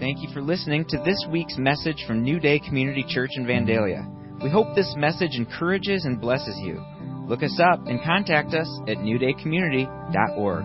Thank 0.00 0.22
you 0.22 0.28
for 0.32 0.40
listening 0.40 0.84
to 0.90 1.02
this 1.04 1.26
week's 1.28 1.58
message 1.58 2.04
from 2.06 2.22
New 2.22 2.38
Day 2.38 2.60
Community 2.60 3.04
Church 3.08 3.30
in 3.34 3.44
Vandalia. 3.44 4.06
We 4.40 4.48
hope 4.48 4.76
this 4.76 4.94
message 4.96 5.32
encourages 5.34 6.04
and 6.04 6.20
blesses 6.20 6.56
you. 6.62 6.80
Look 7.26 7.42
us 7.42 7.58
up 7.60 7.84
and 7.88 8.00
contact 8.04 8.54
us 8.54 8.68
at 8.86 8.98
newdaycommunity.org. 8.98 10.64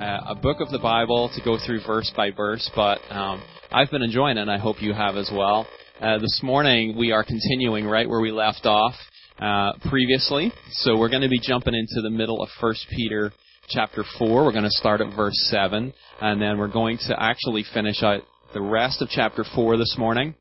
Uh, 0.00 0.20
a 0.26 0.34
book 0.34 0.60
of 0.60 0.70
the 0.70 0.78
Bible 0.78 1.30
to 1.36 1.44
go 1.44 1.58
through 1.66 1.80
verse 1.86 2.10
by 2.16 2.30
verse, 2.30 2.70
but 2.74 2.98
um, 3.10 3.42
I've 3.70 3.90
been 3.90 4.02
enjoying 4.02 4.38
it, 4.38 4.40
and 4.40 4.50
I 4.50 4.56
hope 4.56 4.80
you 4.80 4.94
have 4.94 5.16
as 5.16 5.30
well. 5.30 5.66
Uh, 6.00 6.16
this 6.16 6.40
morning 6.42 6.96
we 6.96 7.12
are 7.12 7.24
continuing 7.24 7.84
right 7.84 8.08
where 8.08 8.22
we 8.22 8.32
left 8.32 8.64
off 8.64 8.94
uh, 9.38 9.72
previously, 9.90 10.50
so 10.70 10.96
we're 10.96 11.10
going 11.10 11.22
to 11.22 11.28
be 11.28 11.40
jumping 11.40 11.74
into 11.74 12.00
the 12.02 12.10
middle 12.10 12.42
of 12.42 12.48
First 12.58 12.86
Peter 12.88 13.34
chapter 13.68 14.04
4. 14.18 14.44
We're 14.44 14.52
going 14.52 14.64
to 14.64 14.70
start 14.70 15.00
at 15.00 15.14
verse 15.14 15.36
7, 15.50 15.92
and 16.20 16.42
then 16.42 16.58
we're 16.58 16.68
going 16.68 16.98
to 17.08 17.16
actually 17.18 17.64
finish 17.72 18.02
out 18.02 18.22
the 18.54 18.60
rest 18.60 19.00
of 19.02 19.08
chapter 19.08 19.44
4 19.54 19.76
this 19.76 19.96
morning. 19.98 20.34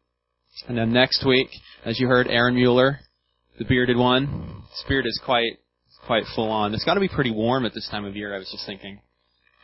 And 0.68 0.78
then 0.78 0.92
next 0.92 1.26
week, 1.26 1.48
as 1.86 2.00
you 2.00 2.08
heard, 2.08 2.28
Aaron 2.28 2.56
Mueller, 2.56 3.00
the 3.58 3.66
bearded 3.66 3.98
one, 3.98 4.64
his 4.72 4.84
beard 4.88 5.06
is 5.06 5.20
quite, 5.24 5.60
quite 6.06 6.24
full 6.36 6.50
on. 6.50 6.74
It's 6.74 6.84
got 6.84 6.96
to 6.96 7.00
be 7.00 7.08
pretty 7.08 7.32
warm 7.32 7.66
at 7.66 7.74
this 7.74 7.88
time 7.90 8.06
of 8.06 8.16
year, 8.16 8.36
I 8.36 8.40
was 8.40 8.50
just 8.52 8.66
thinking. 8.66 9.00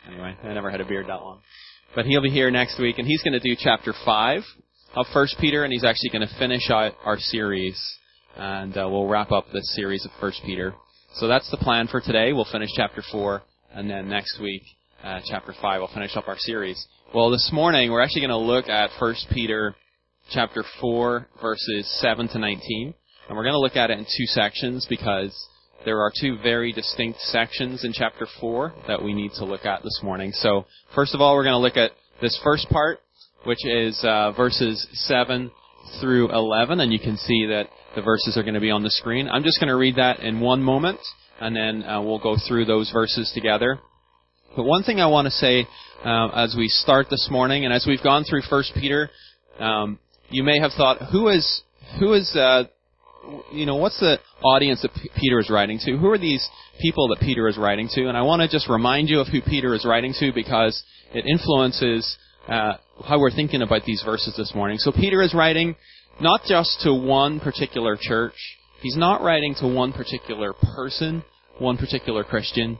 Anyway, 0.07 0.35
I 0.43 0.53
never 0.53 0.71
had 0.71 0.81
a 0.81 0.85
beard 0.85 1.07
that 1.07 1.21
long. 1.21 1.41
But 1.95 2.05
he'll 2.05 2.21
be 2.21 2.29
here 2.29 2.51
next 2.51 2.79
week, 2.79 2.99
and 2.99 3.07
he's 3.07 3.21
going 3.23 3.33
to 3.33 3.39
do 3.39 3.55
chapter 3.59 3.93
5 4.05 4.41
of 4.95 5.05
First 5.13 5.35
Peter, 5.39 5.63
and 5.63 5.73
he's 5.73 5.83
actually 5.83 6.09
going 6.11 6.27
to 6.27 6.39
finish 6.39 6.69
out 6.69 6.93
our 7.03 7.17
series, 7.17 7.77
and 8.35 8.77
uh, 8.77 8.87
we'll 8.89 9.07
wrap 9.07 9.31
up 9.31 9.47
this 9.51 9.75
series 9.75 10.05
of 10.05 10.11
First 10.19 10.41
Peter. 10.45 10.73
So 11.17 11.27
that's 11.27 11.49
the 11.49 11.57
plan 11.57 11.87
for 11.87 11.99
today. 11.99 12.31
We'll 12.31 12.45
finish 12.51 12.69
chapter 12.75 13.01
4, 13.11 13.41
and 13.73 13.89
then 13.89 14.07
next 14.07 14.39
week, 14.39 14.61
uh, 15.03 15.19
chapter 15.25 15.51
5, 15.59 15.81
we'll 15.81 15.87
finish 15.91 16.15
up 16.15 16.27
our 16.27 16.37
series. 16.37 16.85
Well, 17.11 17.31
this 17.31 17.49
morning, 17.51 17.91
we're 17.91 18.03
actually 18.03 18.21
going 18.21 18.29
to 18.29 18.37
look 18.37 18.69
at 18.69 18.91
1 18.99 19.15
Peter 19.31 19.73
chapter 20.29 20.63
4, 20.79 21.27
verses 21.41 22.01
7 22.01 22.27
to 22.27 22.37
19. 22.37 22.93
And 23.27 23.35
we're 23.35 23.43
going 23.43 23.55
to 23.55 23.59
look 23.59 23.75
at 23.75 23.89
it 23.89 23.97
in 23.97 24.05
two 24.05 24.27
sections 24.27 24.85
because 24.87 25.35
there 25.85 26.01
are 26.01 26.11
two 26.21 26.37
very 26.43 26.71
distinct 26.71 27.19
sections 27.21 27.83
in 27.83 27.93
chapter 27.93 28.27
4 28.39 28.73
that 28.87 29.01
we 29.01 29.15
need 29.15 29.31
to 29.37 29.45
look 29.45 29.65
at 29.65 29.81
this 29.81 29.99
morning. 30.03 30.31
So, 30.33 30.65
first 30.93 31.15
of 31.15 31.21
all, 31.21 31.33
we're 31.33 31.45
going 31.45 31.53
to 31.53 31.57
look 31.57 31.77
at 31.77 31.93
this 32.21 32.39
first 32.43 32.69
part, 32.69 32.99
which 33.43 33.65
is 33.65 33.99
uh, 34.03 34.33
verses 34.33 34.85
7 34.91 35.49
through 35.99 36.31
11, 36.31 36.79
and 36.79 36.91
you 36.91 36.99
can 36.99 37.17
see 37.17 37.47
that 37.47 37.67
the 37.95 38.01
verses 38.01 38.37
are 38.37 38.43
going 38.43 38.53
to 38.53 38.59
be 38.59 38.71
on 38.71 38.83
the 38.83 38.91
screen. 38.91 39.27
I'm 39.27 39.43
just 39.43 39.59
going 39.59 39.69
to 39.69 39.75
read 39.75 39.95
that 39.95 40.19
in 40.19 40.39
one 40.39 40.61
moment, 40.61 40.99
and 41.39 41.55
then 41.55 41.83
uh, 41.83 42.01
we'll 42.01 42.19
go 42.19 42.35
through 42.47 42.65
those 42.65 42.91
verses 42.91 43.31
together. 43.33 43.79
But 44.55 44.63
one 44.63 44.83
thing 44.83 44.99
I 44.99 45.07
want 45.07 45.25
to 45.25 45.31
say 45.31 45.67
uh, 46.03 46.29
as 46.29 46.55
we 46.57 46.67
start 46.67 47.07
this 47.09 47.27
morning, 47.29 47.65
and 47.65 47.73
as 47.73 47.85
we've 47.87 48.03
gone 48.03 48.23
through 48.23 48.41
First 48.49 48.73
Peter, 48.75 49.09
um, 49.59 49.99
you 50.29 50.43
may 50.43 50.59
have 50.59 50.71
thought, 50.77 50.97
who 51.11 51.29
is 51.29 51.61
who 51.99 52.13
is 52.13 52.35
uh, 52.35 52.63
you 53.51 53.65
know 53.65 53.75
what's 53.75 53.99
the 53.99 54.19
audience 54.43 54.81
that 54.81 54.93
P- 54.93 55.09
Peter 55.15 55.39
is 55.39 55.49
writing 55.49 55.79
to? 55.85 55.97
Who 55.97 56.09
are 56.09 56.17
these 56.17 56.47
people 56.79 57.07
that 57.09 57.19
Peter 57.19 57.47
is 57.47 57.57
writing 57.57 57.89
to? 57.93 58.07
And 58.07 58.17
I 58.17 58.21
want 58.21 58.41
to 58.41 58.47
just 58.47 58.69
remind 58.69 59.09
you 59.09 59.19
of 59.19 59.27
who 59.27 59.41
Peter 59.41 59.73
is 59.73 59.85
writing 59.85 60.13
to 60.19 60.31
because 60.33 60.81
it 61.13 61.25
influences 61.25 62.17
uh, 62.47 62.73
how 63.05 63.19
we're 63.19 63.31
thinking 63.31 63.61
about 63.61 63.83
these 63.85 64.01
verses 64.05 64.35
this 64.37 64.53
morning. 64.55 64.77
So 64.79 64.91
Peter 64.91 65.21
is 65.21 65.33
writing 65.33 65.75
not 66.19 66.41
just 66.47 66.81
to 66.81 66.93
one 66.93 67.39
particular 67.39 67.97
church. 67.99 68.35
He's 68.81 68.97
not 68.97 69.21
writing 69.21 69.55
to 69.59 69.67
one 69.67 69.93
particular 69.93 70.53
person, 70.53 71.23
one 71.59 71.77
particular 71.77 72.23
Christian. 72.23 72.79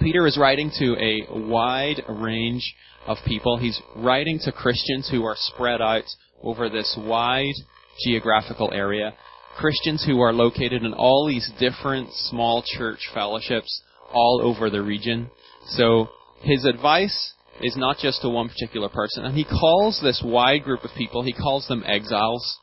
Peter 0.00 0.26
is 0.26 0.38
writing 0.38 0.70
to 0.78 0.96
a 0.98 1.26
wide 1.48 2.02
range 2.08 2.74
of 3.06 3.18
people. 3.26 3.58
He's 3.58 3.80
writing 3.96 4.40
to 4.44 4.52
Christians 4.52 5.08
who 5.10 5.24
are 5.24 5.36
spread 5.36 5.80
out 5.80 6.04
over 6.42 6.68
this 6.68 6.96
wide 6.98 7.54
geographical 8.04 8.72
area. 8.72 9.14
Christians 9.56 10.04
who 10.04 10.20
are 10.20 10.32
located 10.32 10.82
in 10.82 10.92
all 10.92 11.28
these 11.28 11.50
different 11.60 12.12
small 12.12 12.64
church 12.76 13.08
fellowships 13.14 13.82
all 14.12 14.40
over 14.42 14.68
the 14.68 14.82
region. 14.82 15.30
So 15.68 16.08
his 16.42 16.64
advice 16.64 17.32
is 17.60 17.76
not 17.76 17.98
just 17.98 18.22
to 18.22 18.28
one 18.28 18.48
particular 18.48 18.88
person. 18.88 19.24
And 19.24 19.36
he 19.36 19.44
calls 19.44 20.00
this 20.02 20.22
wide 20.24 20.64
group 20.64 20.84
of 20.84 20.90
people, 20.96 21.22
he 21.22 21.32
calls 21.32 21.66
them 21.68 21.82
exiles. 21.86 22.58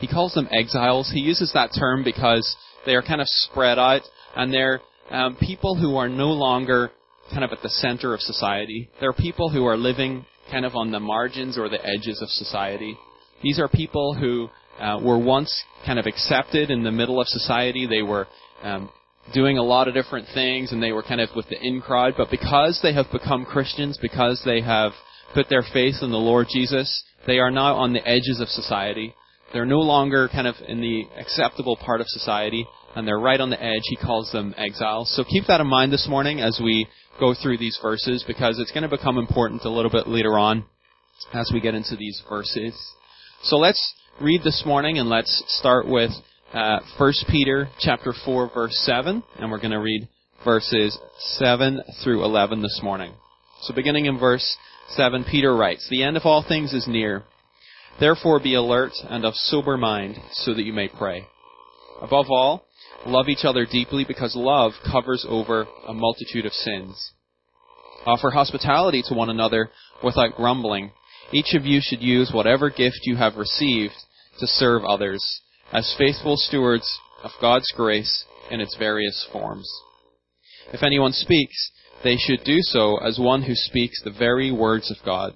He 0.00 0.08
calls 0.08 0.34
them 0.34 0.48
exiles. 0.50 1.10
He 1.12 1.20
uses 1.20 1.52
that 1.54 1.70
term 1.78 2.02
because 2.02 2.56
they 2.84 2.94
are 2.94 3.02
kind 3.02 3.20
of 3.20 3.28
spread 3.28 3.78
out 3.78 4.02
and 4.34 4.52
they're 4.52 4.80
um, 5.10 5.36
people 5.36 5.76
who 5.76 5.96
are 5.96 6.08
no 6.08 6.28
longer 6.28 6.90
kind 7.30 7.44
of 7.44 7.52
at 7.52 7.62
the 7.62 7.68
center 7.68 8.12
of 8.12 8.20
society. 8.20 8.88
They're 9.00 9.12
people 9.12 9.50
who 9.50 9.66
are 9.66 9.76
living 9.76 10.26
kind 10.50 10.64
of 10.64 10.74
on 10.74 10.90
the 10.90 11.00
margins 11.00 11.56
or 11.56 11.68
the 11.68 11.84
edges 11.84 12.20
of 12.20 12.28
society. 12.28 12.96
These 13.42 13.58
are 13.58 13.68
people 13.68 14.14
who 14.14 14.48
uh, 14.80 15.00
were 15.02 15.18
once 15.18 15.64
kind 15.86 15.98
of 15.98 16.06
accepted 16.06 16.70
in 16.70 16.82
the 16.82 16.90
middle 16.90 17.20
of 17.20 17.28
society. 17.28 17.86
They 17.86 18.02
were 18.02 18.26
um, 18.62 18.90
doing 19.32 19.58
a 19.58 19.62
lot 19.62 19.88
of 19.88 19.94
different 19.94 20.26
things 20.34 20.72
and 20.72 20.82
they 20.82 20.92
were 20.92 21.02
kind 21.02 21.20
of 21.20 21.30
with 21.34 21.48
the 21.48 21.60
in 21.60 21.80
crowd, 21.80 22.14
but 22.16 22.30
because 22.30 22.80
they 22.82 22.92
have 22.92 23.06
become 23.10 23.44
Christians, 23.44 23.98
because 24.00 24.42
they 24.44 24.60
have 24.60 24.92
put 25.32 25.48
their 25.48 25.64
faith 25.72 25.96
in 26.02 26.10
the 26.10 26.16
Lord 26.16 26.46
Jesus, 26.50 27.02
they 27.26 27.38
are 27.38 27.50
now 27.50 27.76
on 27.76 27.92
the 27.92 28.06
edges 28.06 28.38
of 28.40 28.48
society. 28.48 29.14
They're 29.52 29.64
no 29.64 29.80
longer 29.80 30.28
kind 30.28 30.46
of 30.46 30.56
in 30.66 30.80
the 30.80 31.04
acceptable 31.16 31.76
part 31.76 32.00
of 32.00 32.08
society, 32.08 32.66
and 32.96 33.06
they're 33.06 33.18
right 33.18 33.40
on 33.40 33.50
the 33.50 33.62
edge. 33.62 33.82
He 33.84 33.96
calls 33.96 34.30
them 34.32 34.54
exiles. 34.56 35.14
So 35.14 35.24
keep 35.24 35.46
that 35.46 35.60
in 35.60 35.66
mind 35.66 35.92
this 35.92 36.08
morning 36.08 36.40
as 36.40 36.60
we 36.62 36.86
go 37.20 37.34
through 37.34 37.58
these 37.58 37.78
verses, 37.80 38.24
because 38.26 38.58
it's 38.58 38.72
going 38.72 38.82
to 38.82 38.88
become 38.88 39.16
important 39.16 39.62
a 39.64 39.70
little 39.70 39.90
bit 39.90 40.08
later 40.08 40.38
on 40.38 40.64
as 41.32 41.50
we 41.52 41.60
get 41.60 41.74
into 41.74 41.96
these 41.96 42.20
verses. 42.28 42.74
So 43.42 43.56
let's 43.56 43.94
read 44.20 44.42
this 44.42 44.64
morning, 44.66 44.98
and 44.98 45.08
let's 45.08 45.44
start 45.46 45.86
with 45.86 46.10
uh, 46.54 46.78
1 46.98 47.12
Peter 47.28 47.68
chapter 47.80 48.14
4 48.24 48.50
verse 48.54 48.80
7, 48.86 49.22
and 49.38 49.50
we're 49.50 49.58
going 49.58 49.72
to 49.72 49.80
read 49.80 50.08
verses 50.44 50.96
7 51.18 51.80
through 52.02 52.24
11 52.24 52.62
this 52.62 52.80
morning. 52.82 53.12
So 53.62 53.74
beginning 53.74 54.06
in 54.06 54.18
verse 54.20 54.56
7, 54.90 55.24
Peter 55.28 55.54
writes, 55.54 55.86
The 55.90 56.04
end 56.04 56.16
of 56.16 56.22
all 56.24 56.44
things 56.46 56.72
is 56.72 56.86
near. 56.86 57.24
Therefore 57.98 58.40
be 58.40 58.54
alert 58.54 58.92
and 59.02 59.24
of 59.24 59.34
sober 59.34 59.76
mind, 59.76 60.16
so 60.32 60.54
that 60.54 60.62
you 60.62 60.72
may 60.72 60.88
pray. 60.88 61.26
Above 62.00 62.26
all, 62.30 62.66
love 63.04 63.28
each 63.28 63.44
other 63.44 63.66
deeply 63.66 64.04
because 64.06 64.36
love 64.36 64.72
covers 64.90 65.26
over 65.28 65.66
a 65.88 65.94
multitude 65.94 66.46
of 66.46 66.52
sins. 66.52 67.12
Offer 68.06 68.30
hospitality 68.30 69.02
to 69.08 69.14
one 69.14 69.30
another 69.30 69.70
without 70.04 70.36
grumbling. 70.36 70.92
Each 71.32 71.54
of 71.54 71.64
you 71.64 71.80
should 71.82 72.02
use 72.02 72.30
whatever 72.32 72.70
gift 72.70 73.00
you 73.02 73.16
have 73.16 73.36
received 73.36 73.94
to 74.38 74.46
serve 74.46 74.84
others 74.84 75.40
as 75.74 75.94
faithful 75.98 76.36
stewards 76.36 77.00
of 77.24 77.32
God's 77.40 77.70
grace 77.76 78.24
in 78.50 78.60
its 78.60 78.76
various 78.78 79.26
forms. 79.32 79.68
If 80.72 80.84
anyone 80.84 81.12
speaks, 81.12 81.72
they 82.04 82.16
should 82.16 82.44
do 82.44 82.58
so 82.60 82.98
as 82.98 83.18
one 83.18 83.42
who 83.42 83.54
speaks 83.54 84.00
the 84.00 84.14
very 84.16 84.52
words 84.52 84.90
of 84.90 85.04
God. 85.04 85.34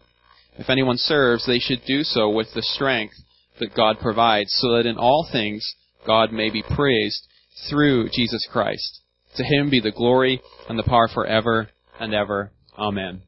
If 0.56 0.70
anyone 0.70 0.96
serves, 0.96 1.44
they 1.44 1.58
should 1.58 1.82
do 1.86 2.02
so 2.04 2.30
with 2.30 2.48
the 2.54 2.62
strength 2.62 3.14
that 3.58 3.74
God 3.74 3.98
provides, 4.00 4.50
so 4.52 4.76
that 4.76 4.86
in 4.86 4.96
all 4.96 5.28
things 5.30 5.74
God 6.06 6.32
may 6.32 6.50
be 6.50 6.62
praised 6.62 7.26
through 7.68 8.08
Jesus 8.12 8.46
Christ. 8.50 9.00
To 9.36 9.44
him 9.44 9.70
be 9.70 9.80
the 9.80 9.90
glory 9.90 10.40
and 10.68 10.78
the 10.78 10.84
power 10.84 11.08
forever 11.12 11.68
and 11.98 12.14
ever. 12.14 12.52
Amen. 12.78 13.22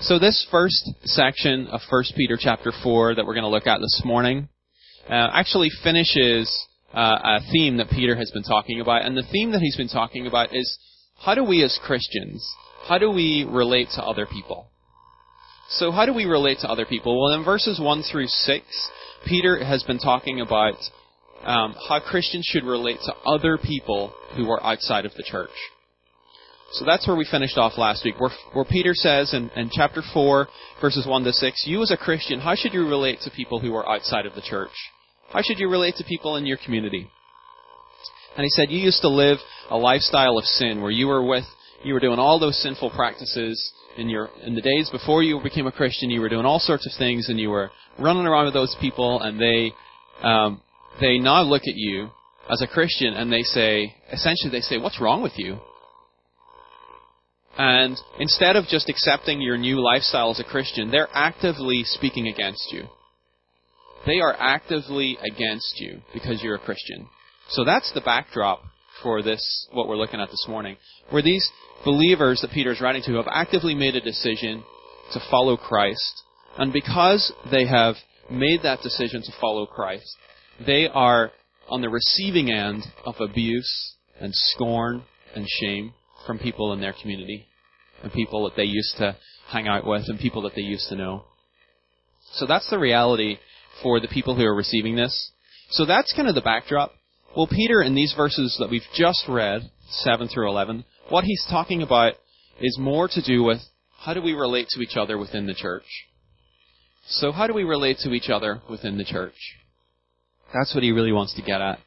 So 0.00 0.18
this 0.18 0.46
first 0.50 0.90
section 1.04 1.66
of 1.68 1.80
1 1.90 2.04
Peter 2.16 2.38
chapter 2.40 2.72
4 2.82 3.16
that 3.16 3.26
we're 3.26 3.34
going 3.34 3.42
to 3.42 3.48
look 3.48 3.66
at 3.66 3.80
this 3.80 4.02
morning 4.04 4.48
uh, 5.08 5.30
actually 5.32 5.70
finishes 5.82 6.66
uh, 6.92 7.38
a 7.38 7.40
theme 7.52 7.76
that 7.78 7.90
Peter 7.90 8.16
has 8.16 8.30
been 8.30 8.42
talking 8.42 8.80
about. 8.80 9.04
And 9.04 9.16
the 9.16 9.26
theme 9.30 9.52
that 9.52 9.60
he's 9.60 9.76
been 9.76 9.88
talking 9.88 10.26
about 10.26 10.54
is 10.54 10.78
how 11.24 11.34
do 11.34 11.44
we 11.44 11.62
as 11.62 11.78
Christians, 11.84 12.48
how 12.86 12.98
do 12.98 13.10
we 13.10 13.46
relate 13.48 13.88
to 13.96 14.02
other 14.02 14.26
people? 14.26 14.68
So 15.68 15.90
how 15.90 16.06
do 16.06 16.12
we 16.12 16.24
relate 16.24 16.58
to 16.60 16.68
other 16.68 16.84
people? 16.84 17.20
Well, 17.20 17.38
in 17.38 17.44
verses 17.44 17.80
1 17.80 18.02
through 18.02 18.26
6, 18.26 18.90
Peter 19.26 19.64
has 19.64 19.82
been 19.82 19.98
talking 19.98 20.40
about 20.40 20.76
um, 21.42 21.74
how 21.88 22.00
Christians 22.00 22.46
should 22.46 22.64
relate 22.64 22.98
to 23.04 23.14
other 23.26 23.58
people 23.58 24.12
who 24.36 24.50
are 24.50 24.62
outside 24.62 25.06
of 25.06 25.14
the 25.14 25.22
church. 25.22 25.50
So 26.72 26.84
that's 26.84 27.06
where 27.06 27.16
we 27.16 27.26
finished 27.30 27.56
off 27.56 27.78
last 27.78 28.04
week, 28.04 28.18
where, 28.18 28.32
where 28.52 28.64
Peter 28.64 28.94
says 28.94 29.32
in, 29.32 29.50
in 29.56 29.70
chapter 29.72 30.02
4, 30.12 30.48
verses 30.80 31.06
1 31.06 31.24
to 31.24 31.32
6, 31.32 31.64
you 31.66 31.82
as 31.82 31.90
a 31.90 31.96
Christian, 31.96 32.40
how 32.40 32.54
should 32.54 32.74
you 32.74 32.86
relate 32.86 33.20
to 33.20 33.30
people 33.30 33.60
who 33.60 33.74
are 33.74 33.88
outside 33.88 34.26
of 34.26 34.34
the 34.34 34.42
church? 34.42 34.72
How 35.34 35.42
should 35.42 35.58
you 35.58 35.68
relate 35.68 35.96
to 35.96 36.04
people 36.04 36.36
in 36.36 36.46
your 36.46 36.58
community? 36.64 37.10
And 38.36 38.44
he 38.44 38.50
said, 38.50 38.70
you 38.70 38.78
used 38.78 39.00
to 39.00 39.08
live 39.08 39.38
a 39.68 39.76
lifestyle 39.76 40.38
of 40.38 40.44
sin 40.44 40.80
where 40.80 40.92
you 40.92 41.08
were 41.08 41.26
with, 41.26 41.42
you 41.82 41.92
were 41.92 41.98
doing 41.98 42.20
all 42.20 42.38
those 42.38 42.62
sinful 42.62 42.90
practices 42.90 43.72
in 43.96 44.08
your, 44.08 44.30
in 44.44 44.54
the 44.54 44.60
days 44.60 44.90
before 44.90 45.24
you 45.24 45.40
became 45.42 45.66
a 45.66 45.72
Christian, 45.72 46.08
you 46.08 46.20
were 46.20 46.28
doing 46.28 46.46
all 46.46 46.60
sorts 46.60 46.86
of 46.86 46.96
things 46.96 47.28
and 47.28 47.40
you 47.40 47.50
were 47.50 47.72
running 47.98 48.26
around 48.26 48.44
with 48.44 48.54
those 48.54 48.76
people 48.80 49.22
and 49.22 49.40
they, 49.40 49.72
um, 50.22 50.62
they 51.00 51.18
now 51.18 51.42
look 51.42 51.62
at 51.62 51.74
you 51.74 52.10
as 52.48 52.62
a 52.62 52.68
Christian 52.68 53.14
and 53.14 53.32
they 53.32 53.42
say, 53.42 53.92
essentially 54.12 54.52
they 54.52 54.60
say, 54.60 54.78
what's 54.78 55.00
wrong 55.00 55.20
with 55.20 55.36
you? 55.36 55.58
And 57.58 57.96
instead 58.20 58.54
of 58.54 58.66
just 58.66 58.88
accepting 58.88 59.42
your 59.42 59.58
new 59.58 59.82
lifestyle 59.82 60.30
as 60.30 60.38
a 60.38 60.44
Christian, 60.44 60.92
they're 60.92 61.08
actively 61.12 61.82
speaking 61.82 62.28
against 62.28 62.68
you. 62.70 62.84
They 64.06 64.20
are 64.20 64.34
actively 64.38 65.18
against 65.24 65.80
you 65.80 66.02
because 66.12 66.42
you're 66.42 66.56
a 66.56 66.60
Christian. 66.60 67.08
So 67.50 67.64
that's 67.64 67.92
the 67.92 68.00
backdrop 68.00 68.62
for 69.02 69.22
this, 69.22 69.66
what 69.72 69.88
we're 69.88 69.96
looking 69.96 70.20
at 70.20 70.30
this 70.30 70.46
morning. 70.48 70.76
Where 71.10 71.22
these 71.22 71.48
believers 71.84 72.40
that 72.40 72.50
Peter 72.50 72.72
is 72.72 72.80
writing 72.80 73.02
to 73.06 73.14
have 73.14 73.26
actively 73.30 73.74
made 73.74 73.96
a 73.96 74.00
decision 74.00 74.62
to 75.12 75.20
follow 75.30 75.56
Christ. 75.56 76.22
And 76.58 76.72
because 76.72 77.32
they 77.50 77.66
have 77.66 77.96
made 78.30 78.60
that 78.62 78.80
decision 78.82 79.22
to 79.22 79.32
follow 79.40 79.66
Christ, 79.66 80.16
they 80.64 80.86
are 80.88 81.32
on 81.68 81.80
the 81.80 81.88
receiving 81.88 82.50
end 82.50 82.84
of 83.04 83.16
abuse 83.20 83.94
and 84.20 84.32
scorn 84.34 85.02
and 85.34 85.46
shame 85.60 85.92
from 86.26 86.38
people 86.38 86.72
in 86.72 86.80
their 86.80 86.94
community 87.00 87.46
and 88.02 88.12
people 88.12 88.44
that 88.44 88.56
they 88.56 88.64
used 88.64 88.96
to 88.98 89.16
hang 89.48 89.66
out 89.66 89.86
with 89.86 90.04
and 90.08 90.18
people 90.18 90.42
that 90.42 90.54
they 90.54 90.62
used 90.62 90.88
to 90.88 90.96
know. 90.96 91.24
So 92.34 92.46
that's 92.46 92.68
the 92.70 92.78
reality 92.78 93.38
for 93.82 94.00
the 94.00 94.08
people 94.08 94.34
who 94.34 94.44
are 94.44 94.54
receiving 94.54 94.96
this. 94.96 95.32
So 95.70 95.84
that's 95.84 96.12
kind 96.14 96.28
of 96.28 96.34
the 96.34 96.40
backdrop. 96.40 96.92
Well, 97.36 97.48
Peter, 97.48 97.82
in 97.82 97.94
these 97.94 98.14
verses 98.16 98.56
that 98.60 98.70
we've 98.70 98.82
just 98.94 99.24
read, 99.28 99.70
7 99.90 100.28
through 100.28 100.48
11, 100.48 100.84
what 101.08 101.24
he's 101.24 101.44
talking 101.50 101.82
about 101.82 102.14
is 102.60 102.78
more 102.78 103.08
to 103.08 103.22
do 103.22 103.42
with 103.42 103.58
how 103.98 104.14
do 104.14 104.22
we 104.22 104.32
relate 104.32 104.68
to 104.70 104.80
each 104.80 104.96
other 104.96 105.18
within 105.18 105.46
the 105.46 105.54
church. 105.54 105.84
So 107.06 107.32
how 107.32 107.46
do 107.46 107.54
we 107.54 107.64
relate 107.64 107.98
to 107.98 108.12
each 108.12 108.30
other 108.30 108.62
within 108.70 108.98
the 108.98 109.04
church? 109.04 109.34
That's 110.52 110.74
what 110.74 110.84
he 110.84 110.92
really 110.92 111.12
wants 111.12 111.34
to 111.34 111.42
get 111.42 111.60
at 111.60 111.78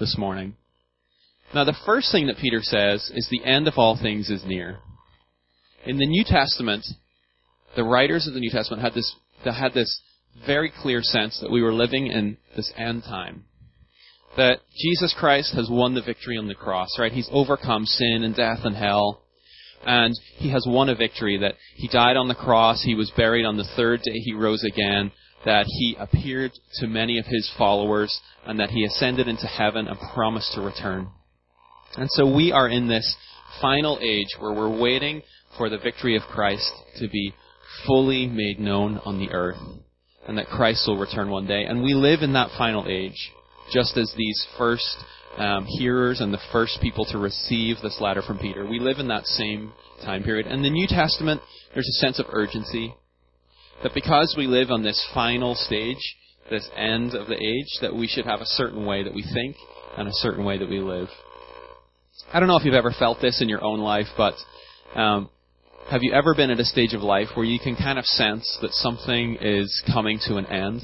this 0.00 0.16
morning. 0.18 0.56
Now, 1.54 1.64
the 1.64 1.76
first 1.86 2.10
thing 2.10 2.26
that 2.26 2.38
Peter 2.38 2.60
says 2.60 3.10
is 3.14 3.28
the 3.30 3.44
end 3.44 3.68
of 3.68 3.74
all 3.76 3.96
things 4.00 4.28
is 4.28 4.44
near. 4.44 4.78
In 5.86 5.98
the 5.98 6.06
New 6.06 6.24
Testament, 6.24 6.84
the 7.76 7.84
writers 7.84 8.26
of 8.26 8.34
the 8.34 8.40
New 8.40 8.50
Testament 8.50 8.82
had 8.82 8.94
this, 8.94 9.14
had 9.44 9.72
this 9.72 10.00
very 10.44 10.72
clear 10.82 11.00
sense 11.02 11.38
that 11.40 11.50
we 11.50 11.62
were 11.62 11.72
living 11.72 12.08
in 12.08 12.36
this 12.54 12.72
end 12.76 13.02
time. 13.04 13.44
That 14.36 14.60
Jesus 14.76 15.14
Christ 15.18 15.54
has 15.54 15.68
won 15.70 15.94
the 15.94 16.02
victory 16.02 16.36
on 16.36 16.48
the 16.48 16.54
cross, 16.54 16.88
right? 16.98 17.12
He's 17.12 17.28
overcome 17.32 17.86
sin 17.86 18.22
and 18.22 18.34
death 18.34 18.60
and 18.64 18.76
hell. 18.76 19.22
And 19.84 20.14
he 20.36 20.50
has 20.50 20.66
won 20.68 20.88
a 20.88 20.94
victory 20.94 21.38
that 21.38 21.54
he 21.76 21.88
died 21.88 22.16
on 22.16 22.28
the 22.28 22.34
cross, 22.34 22.82
he 22.82 22.94
was 22.94 23.12
buried 23.16 23.44
on 23.44 23.56
the 23.56 23.68
third 23.76 24.02
day, 24.02 24.12
he 24.14 24.34
rose 24.34 24.64
again, 24.64 25.12
that 25.44 25.66
he 25.66 25.96
appeared 25.98 26.50
to 26.80 26.86
many 26.86 27.18
of 27.18 27.26
his 27.26 27.50
followers, 27.56 28.20
and 28.44 28.58
that 28.58 28.70
he 28.70 28.84
ascended 28.84 29.28
into 29.28 29.46
heaven 29.46 29.86
and 29.86 29.98
promised 30.12 30.52
to 30.54 30.60
return. 30.60 31.08
And 31.96 32.10
so 32.10 32.34
we 32.34 32.52
are 32.52 32.68
in 32.68 32.88
this 32.88 33.16
final 33.60 33.98
age 34.02 34.28
where 34.38 34.52
we're 34.52 34.80
waiting 34.80 35.22
for 35.56 35.70
the 35.70 35.78
victory 35.78 36.16
of 36.16 36.22
Christ 36.22 36.70
to 36.98 37.08
be 37.08 37.32
fully 37.86 38.26
made 38.26 38.58
known 38.58 38.98
on 39.04 39.18
the 39.18 39.30
earth 39.30 39.58
and 40.26 40.38
that 40.38 40.46
Christ 40.46 40.84
will 40.86 40.98
return 40.98 41.30
one 41.30 41.46
day. 41.46 41.64
And 41.64 41.82
we 41.82 41.94
live 41.94 42.20
in 42.22 42.32
that 42.34 42.50
final 42.58 42.86
age, 42.88 43.32
just 43.72 43.96
as 43.96 44.12
these 44.16 44.46
first 44.58 44.96
um, 45.38 45.66
hearers 45.66 46.20
and 46.20 46.32
the 46.32 46.42
first 46.52 46.78
people 46.80 47.04
to 47.06 47.18
receive 47.18 47.76
this 47.82 47.98
letter 48.00 48.22
from 48.22 48.38
Peter. 48.38 48.66
We 48.66 48.80
live 48.80 48.98
in 48.98 49.08
that 49.08 49.26
same 49.26 49.72
time 50.04 50.22
period. 50.22 50.46
And 50.46 50.64
the 50.64 50.70
New 50.70 50.86
Testament, 50.86 51.40
there's 51.74 51.88
a 51.88 52.00
sense 52.04 52.18
of 52.18 52.26
urgency 52.30 52.94
that 53.82 53.94
because 53.94 54.34
we 54.36 54.46
live 54.46 54.70
on 54.70 54.82
this 54.82 55.04
final 55.12 55.54
stage, 55.54 56.16
this 56.50 56.68
end 56.76 57.14
of 57.14 57.28
the 57.28 57.34
age, 57.34 57.78
that 57.82 57.94
we 57.94 58.06
should 58.06 58.24
have 58.24 58.40
a 58.40 58.46
certain 58.46 58.86
way 58.86 59.02
that 59.02 59.14
we 59.14 59.22
think 59.22 59.56
and 59.96 60.08
a 60.08 60.12
certain 60.14 60.44
way 60.44 60.58
that 60.58 60.68
we 60.68 60.80
live. 60.80 61.08
I 62.32 62.40
don't 62.40 62.48
know 62.48 62.56
if 62.56 62.64
you've 62.64 62.74
ever 62.74 62.94
felt 62.98 63.20
this 63.20 63.42
in 63.42 63.48
your 63.48 63.62
own 63.62 63.80
life, 63.80 64.06
but 64.16 64.34
um, 64.94 65.28
have 65.90 66.02
you 66.02 66.12
ever 66.12 66.34
been 66.34 66.50
at 66.50 66.58
a 66.58 66.64
stage 66.64 66.94
of 66.94 67.02
life 67.02 67.28
where 67.34 67.46
you 67.46 67.60
can 67.60 67.76
kind 67.76 67.98
of 67.98 68.04
sense 68.04 68.58
that 68.60 68.72
something 68.72 69.38
is 69.40 69.82
coming 69.92 70.18
to 70.26 70.36
an 70.36 70.46
end? 70.46 70.82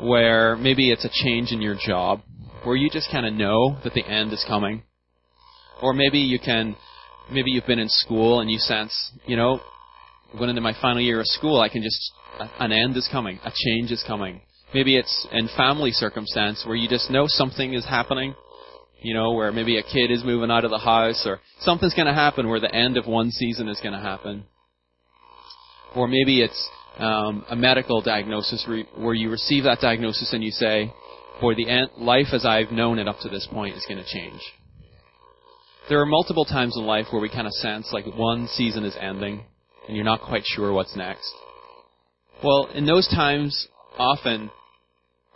Where 0.00 0.56
maybe 0.56 0.92
it's 0.92 1.04
a 1.04 1.10
change 1.12 1.50
in 1.50 1.60
your 1.60 1.74
job, 1.74 2.20
where 2.62 2.76
you 2.76 2.88
just 2.90 3.10
kind 3.10 3.26
of 3.26 3.34
know 3.34 3.78
that 3.82 3.92
the 3.92 4.06
end 4.06 4.32
is 4.32 4.44
coming. 4.46 4.84
Or 5.82 5.92
maybe 5.94 6.18
you 6.18 6.38
can, 6.38 6.76
maybe 7.30 7.50
you've 7.50 7.66
been 7.66 7.80
in 7.80 7.88
school 7.88 8.40
and 8.40 8.50
you 8.50 8.58
sense, 8.58 9.12
you 9.26 9.36
know, 9.36 9.60
going 10.38 10.50
into 10.50 10.62
my 10.62 10.74
final 10.80 11.00
year 11.00 11.18
of 11.18 11.26
school, 11.26 11.60
I 11.60 11.68
can 11.68 11.82
just, 11.82 12.12
an 12.60 12.70
end 12.70 12.96
is 12.96 13.08
coming, 13.10 13.40
a 13.44 13.50
change 13.50 13.90
is 13.90 14.04
coming. 14.06 14.40
Maybe 14.72 14.96
it's 14.96 15.26
in 15.32 15.48
family 15.56 15.90
circumstance 15.90 16.62
where 16.64 16.76
you 16.76 16.88
just 16.88 17.10
know 17.10 17.24
something 17.26 17.74
is 17.74 17.84
happening 17.84 18.34
you 19.02 19.14
know, 19.14 19.32
where 19.32 19.52
maybe 19.52 19.78
a 19.78 19.82
kid 19.82 20.10
is 20.10 20.24
moving 20.24 20.50
out 20.50 20.64
of 20.64 20.70
the 20.70 20.78
house 20.78 21.24
or 21.26 21.40
something's 21.60 21.94
going 21.94 22.06
to 22.06 22.14
happen 22.14 22.48
where 22.48 22.60
the 22.60 22.74
end 22.74 22.96
of 22.96 23.06
one 23.06 23.30
season 23.30 23.68
is 23.68 23.80
going 23.80 23.94
to 23.94 24.00
happen. 24.00 24.44
Or 25.94 26.08
maybe 26.08 26.42
it's 26.42 26.70
um, 26.98 27.44
a 27.50 27.56
medical 27.56 28.00
diagnosis 28.00 28.64
re- 28.68 28.88
where 28.96 29.14
you 29.14 29.30
receive 29.30 29.64
that 29.64 29.80
diagnosis 29.80 30.32
and 30.32 30.42
you 30.42 30.50
say, 30.50 30.92
boy, 31.40 31.54
the 31.54 31.68
end, 31.68 31.90
life 31.98 32.28
as 32.32 32.46
I've 32.46 32.70
known 32.70 32.98
it 32.98 33.08
up 33.08 33.18
to 33.20 33.28
this 33.28 33.46
point 33.50 33.76
is 33.76 33.84
going 33.88 34.02
to 34.02 34.08
change. 34.08 34.40
There 35.88 36.00
are 36.00 36.06
multiple 36.06 36.44
times 36.44 36.76
in 36.76 36.84
life 36.84 37.06
where 37.10 37.20
we 37.20 37.28
kind 37.28 37.46
of 37.46 37.52
sense 37.54 37.90
like 37.92 38.06
one 38.06 38.46
season 38.48 38.84
is 38.84 38.96
ending 39.00 39.44
and 39.86 39.96
you're 39.96 40.04
not 40.04 40.22
quite 40.22 40.44
sure 40.44 40.72
what's 40.72 40.96
next. 40.96 41.28
Well, 42.42 42.68
in 42.74 42.86
those 42.86 43.08
times, 43.08 43.68
often 43.98 44.50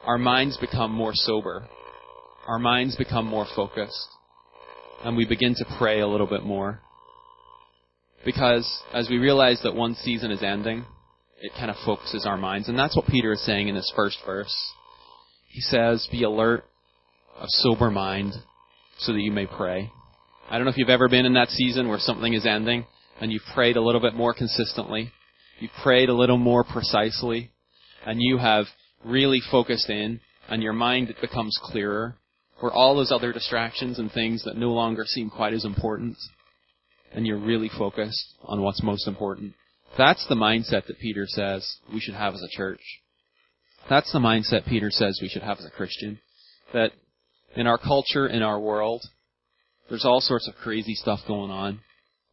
our 0.05 0.19
minds 0.19 0.57
become 0.57 0.93
more 0.93 1.12
sober 1.15 1.69
our 2.47 2.59
minds 2.59 2.97
become 2.97 3.27
more 3.27 3.47
focused 3.55 4.09
and 5.05 5.17
we 5.17 5.27
begin 5.27 5.55
to 5.55 5.65
pray 5.79 6.01
a 6.01 6.07
little 6.07 6.27
bit 6.27 6.45
more. 6.45 6.81
Because 8.25 8.83
as 8.93 9.09
we 9.09 9.19
realize 9.19 9.61
that 9.63 9.75
one 9.75 9.95
season 9.95 10.31
is 10.31 10.43
ending, 10.43 10.85
it 11.41 11.53
kind 11.53 11.71
of 11.71 11.77
focuses 11.85 12.25
our 12.27 12.37
minds. 12.37 12.69
And 12.69 12.79
that's 12.79 12.97
what 12.97 13.07
Peter 13.07 13.33
is 13.33 13.45
saying 13.45 13.69
in 13.69 13.75
this 13.75 13.93
first 13.95 14.19
verse. 14.25 14.55
He 15.49 15.61
says, 15.61 16.09
Be 16.11 16.25
alert, 16.25 16.65
of 17.37 17.49
sober 17.49 17.91
mind, 17.91 18.33
so 18.99 19.13
that 19.13 19.21
you 19.21 19.31
may 19.31 19.47
pray. 19.47 19.91
I 20.49 20.57
don't 20.57 20.65
know 20.65 20.71
if 20.71 20.79
you've 20.79 20.89
ever 20.89 21.09
been 21.09 21.27
in 21.27 21.35
that 21.35 21.49
season 21.51 21.89
where 21.89 21.99
something 21.99 22.33
is 22.33 22.47
ending 22.47 22.87
and 23.21 23.33
you've 23.33 23.43
prayed 23.55 23.77
a 23.77 23.83
little 23.83 24.01
bit 24.01 24.15
more 24.15 24.33
consistently. 24.33 25.11
You've 25.61 25.73
prayed 25.83 26.09
a 26.09 26.15
little 26.15 26.39
more 26.39 26.65
precisely 26.65 27.51
and 28.07 28.19
you 28.21 28.39
have 28.39 28.67
really 29.05 29.41
focused 29.51 29.91
in 29.91 30.21
and 30.49 30.63
your 30.63 30.73
mind 30.73 31.15
becomes 31.21 31.59
clearer 31.63 32.17
where 32.61 32.73
all 32.73 32.97
those 32.97 33.12
other 33.12 33.32
distractions 33.32 33.99
and 33.99 34.11
things 34.11 34.44
that 34.44 34.56
no 34.56 34.70
longer 34.70 35.05
seem 35.05 35.31
quite 35.31 35.53
as 35.53 35.64
important, 35.64 36.17
and 37.12 37.26
you're 37.26 37.38
really 37.38 37.70
focused 37.76 38.35
on 38.44 38.62
what's 38.62 38.82
most 38.82 39.07
important. 39.07 39.52
That's 39.99 40.26
the 40.28 40.35
mindset 40.35 40.87
that 40.87 40.99
Peter 41.00 41.26
says 41.26 41.76
we 41.92 42.00
should 42.00 42.14
have 42.14 42.35
as 42.35 42.42
a 42.42 42.57
church. 42.57 42.81
That's 43.88 44.12
the 44.12 44.19
mindset 44.19 44.66
Peter 44.66 44.90
says 44.90 45.19
we 45.23 45.28
should 45.28 45.42
have 45.42 45.59
as 45.59 45.66
a 45.66 45.71
Christian. 45.71 46.19
That 46.73 46.92
in 47.54 47.66
our 47.66 47.78
culture, 47.78 48.26
in 48.26 48.42
our 48.42 48.59
world, 48.59 49.02
there's 49.88 50.04
all 50.04 50.21
sorts 50.21 50.49
of 50.49 50.54
crazy 50.57 50.95
stuff 50.95 51.21
going 51.26 51.50
on, 51.50 51.81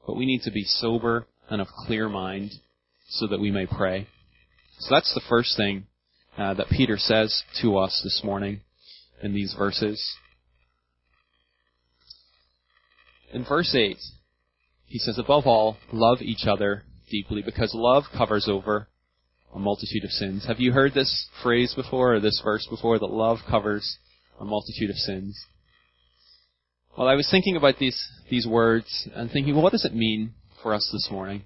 but 0.07 0.17
we 0.17 0.25
need 0.25 0.41
to 0.43 0.51
be 0.51 0.63
sober 0.63 1.27
and 1.49 1.61
of 1.61 1.67
clear 1.85 2.09
mind 2.09 2.51
so 3.07 3.27
that 3.27 3.39
we 3.39 3.51
may 3.51 3.65
pray. 3.65 4.07
So 4.79 4.95
that's 4.95 5.13
the 5.13 5.21
first 5.29 5.55
thing 5.55 5.85
uh, 6.37 6.55
that 6.55 6.69
Peter 6.69 6.97
says 6.97 7.43
to 7.61 7.77
us 7.77 8.01
this 8.03 8.21
morning 8.23 8.61
in 9.23 9.33
these 9.33 9.55
verses. 9.57 10.15
In 13.33 13.43
verse 13.45 13.73
8, 13.73 13.97
he 14.85 14.99
says, 14.99 15.17
Above 15.17 15.47
all, 15.47 15.77
love 15.91 16.21
each 16.21 16.45
other 16.45 16.83
deeply, 17.09 17.41
because 17.41 17.73
love 17.73 18.03
covers 18.15 18.47
over 18.47 18.89
a 19.55 19.59
multitude 19.59 20.03
of 20.03 20.11
sins. 20.11 20.45
Have 20.45 20.59
you 20.59 20.71
heard 20.71 20.93
this 20.93 21.27
phrase 21.41 21.73
before, 21.73 22.15
or 22.15 22.19
this 22.19 22.39
verse 22.43 22.67
before, 22.69 22.99
that 22.99 23.05
love 23.07 23.39
covers 23.49 23.97
a 24.39 24.45
multitude 24.45 24.89
of 24.89 24.97
sins? 24.97 25.39
Well, 26.97 27.07
I 27.07 27.15
was 27.15 27.27
thinking 27.31 27.55
about 27.55 27.79
these, 27.79 27.99
these 28.29 28.45
words 28.45 29.07
and 29.15 29.31
thinking, 29.31 29.55
well, 29.55 29.63
what 29.63 29.71
does 29.71 29.85
it 29.85 29.95
mean 29.95 30.33
for 30.61 30.73
us 30.73 30.87
this 30.91 31.07
morning? 31.09 31.43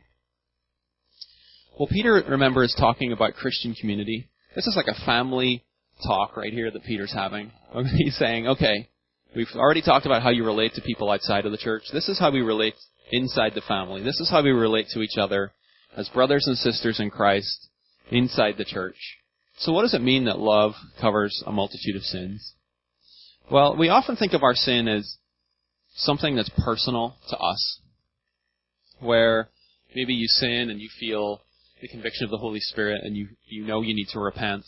Well, 1.80 1.88
Peter, 1.90 2.22
remember, 2.28 2.64
is 2.64 2.76
talking 2.78 3.14
about 3.14 3.36
Christian 3.36 3.76
community. 3.76 4.30
This 4.56 4.68
is 4.68 4.76
like 4.76 4.88
a 4.88 5.06
family 5.06 5.64
talk 6.06 6.38
right 6.38 6.54
here 6.54 6.72
that 6.72 6.84
Peter's 6.84 7.14
having. 7.14 7.52
He's 7.98 8.18
saying, 8.18 8.48
okay, 8.48 8.90
we've 9.36 9.48
already 9.56 9.82
talked 9.82 10.06
about 10.06 10.24
how 10.24 10.30
you 10.30 10.46
relate 10.46 10.74
to 10.76 10.82
people 10.82 11.12
outside 11.12 11.46
of 11.46 11.52
the 11.52 11.58
church. 11.58 11.84
This 11.92 12.10
is 12.10 12.20
how 12.20 12.32
we 12.32 12.42
relate 12.42 12.76
inside 13.12 13.54
the 13.56 13.62
family. 13.62 14.04
This 14.04 14.20
is 14.20 14.30
how 14.30 14.44
we 14.44 14.52
relate 14.52 14.88
to 14.94 15.02
each 15.02 15.18
other 15.18 15.52
as 15.96 16.10
brothers 16.10 16.46
and 16.46 16.58
sisters 16.58 17.00
in 17.00 17.10
Christ 17.10 17.70
inside 18.12 18.56
the 18.58 18.66
church. 18.66 18.98
So 19.60 19.72
what 19.72 19.82
does 19.82 19.94
it 19.94 20.02
mean 20.02 20.26
that 20.26 20.40
love 20.40 20.74
covers 21.02 21.44
a 21.46 21.52
multitude 21.52 21.96
of 21.96 22.04
sins? 22.04 22.54
Well, 23.52 23.76
we 23.78 23.90
often 23.90 24.16
think 24.16 24.34
of 24.34 24.44
our 24.44 24.54
sin 24.54 24.88
as 24.88 25.18
something 25.96 26.36
that's 26.36 26.52
personal 26.64 27.18
to 27.30 27.38
us, 27.38 27.80
where 29.00 29.50
maybe 29.96 30.14
you 30.14 30.28
sin 30.28 30.70
and 30.70 30.80
you 30.80 30.90
feel 31.00 31.42
the 31.82 31.88
conviction 31.88 32.26
of 32.26 32.30
the 32.30 32.38
Holy 32.38 32.60
Spirit 32.60 33.02
and 33.04 33.16
you, 33.16 33.30
you 33.48 33.66
know 33.66 33.82
you 33.82 33.96
need 33.96 34.10
to 34.10 34.20
repent. 34.20 34.64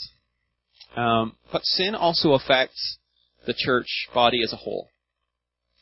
Um, 0.95 1.35
but 1.51 1.63
sin 1.63 1.95
also 1.95 2.33
affects 2.33 2.97
the 3.45 3.53
church 3.57 4.07
body 4.13 4.43
as 4.43 4.53
a 4.53 4.57
whole. 4.57 4.89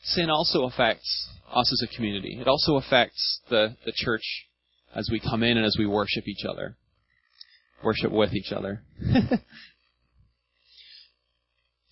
Sin 0.02 0.30
also 0.30 0.64
affects 0.64 1.28
us 1.52 1.72
as 1.72 1.88
a 1.88 1.96
community. 1.96 2.38
It 2.40 2.46
also 2.46 2.76
affects 2.76 3.40
the, 3.50 3.76
the 3.84 3.92
church 3.94 4.22
as 4.94 5.08
we 5.10 5.20
come 5.20 5.42
in 5.42 5.56
and 5.56 5.66
as 5.66 5.76
we 5.78 5.86
worship 5.86 6.26
each 6.26 6.44
other. 6.48 6.76
Worship 7.82 8.12
with 8.12 8.34
each 8.34 8.52
other. 8.52 8.82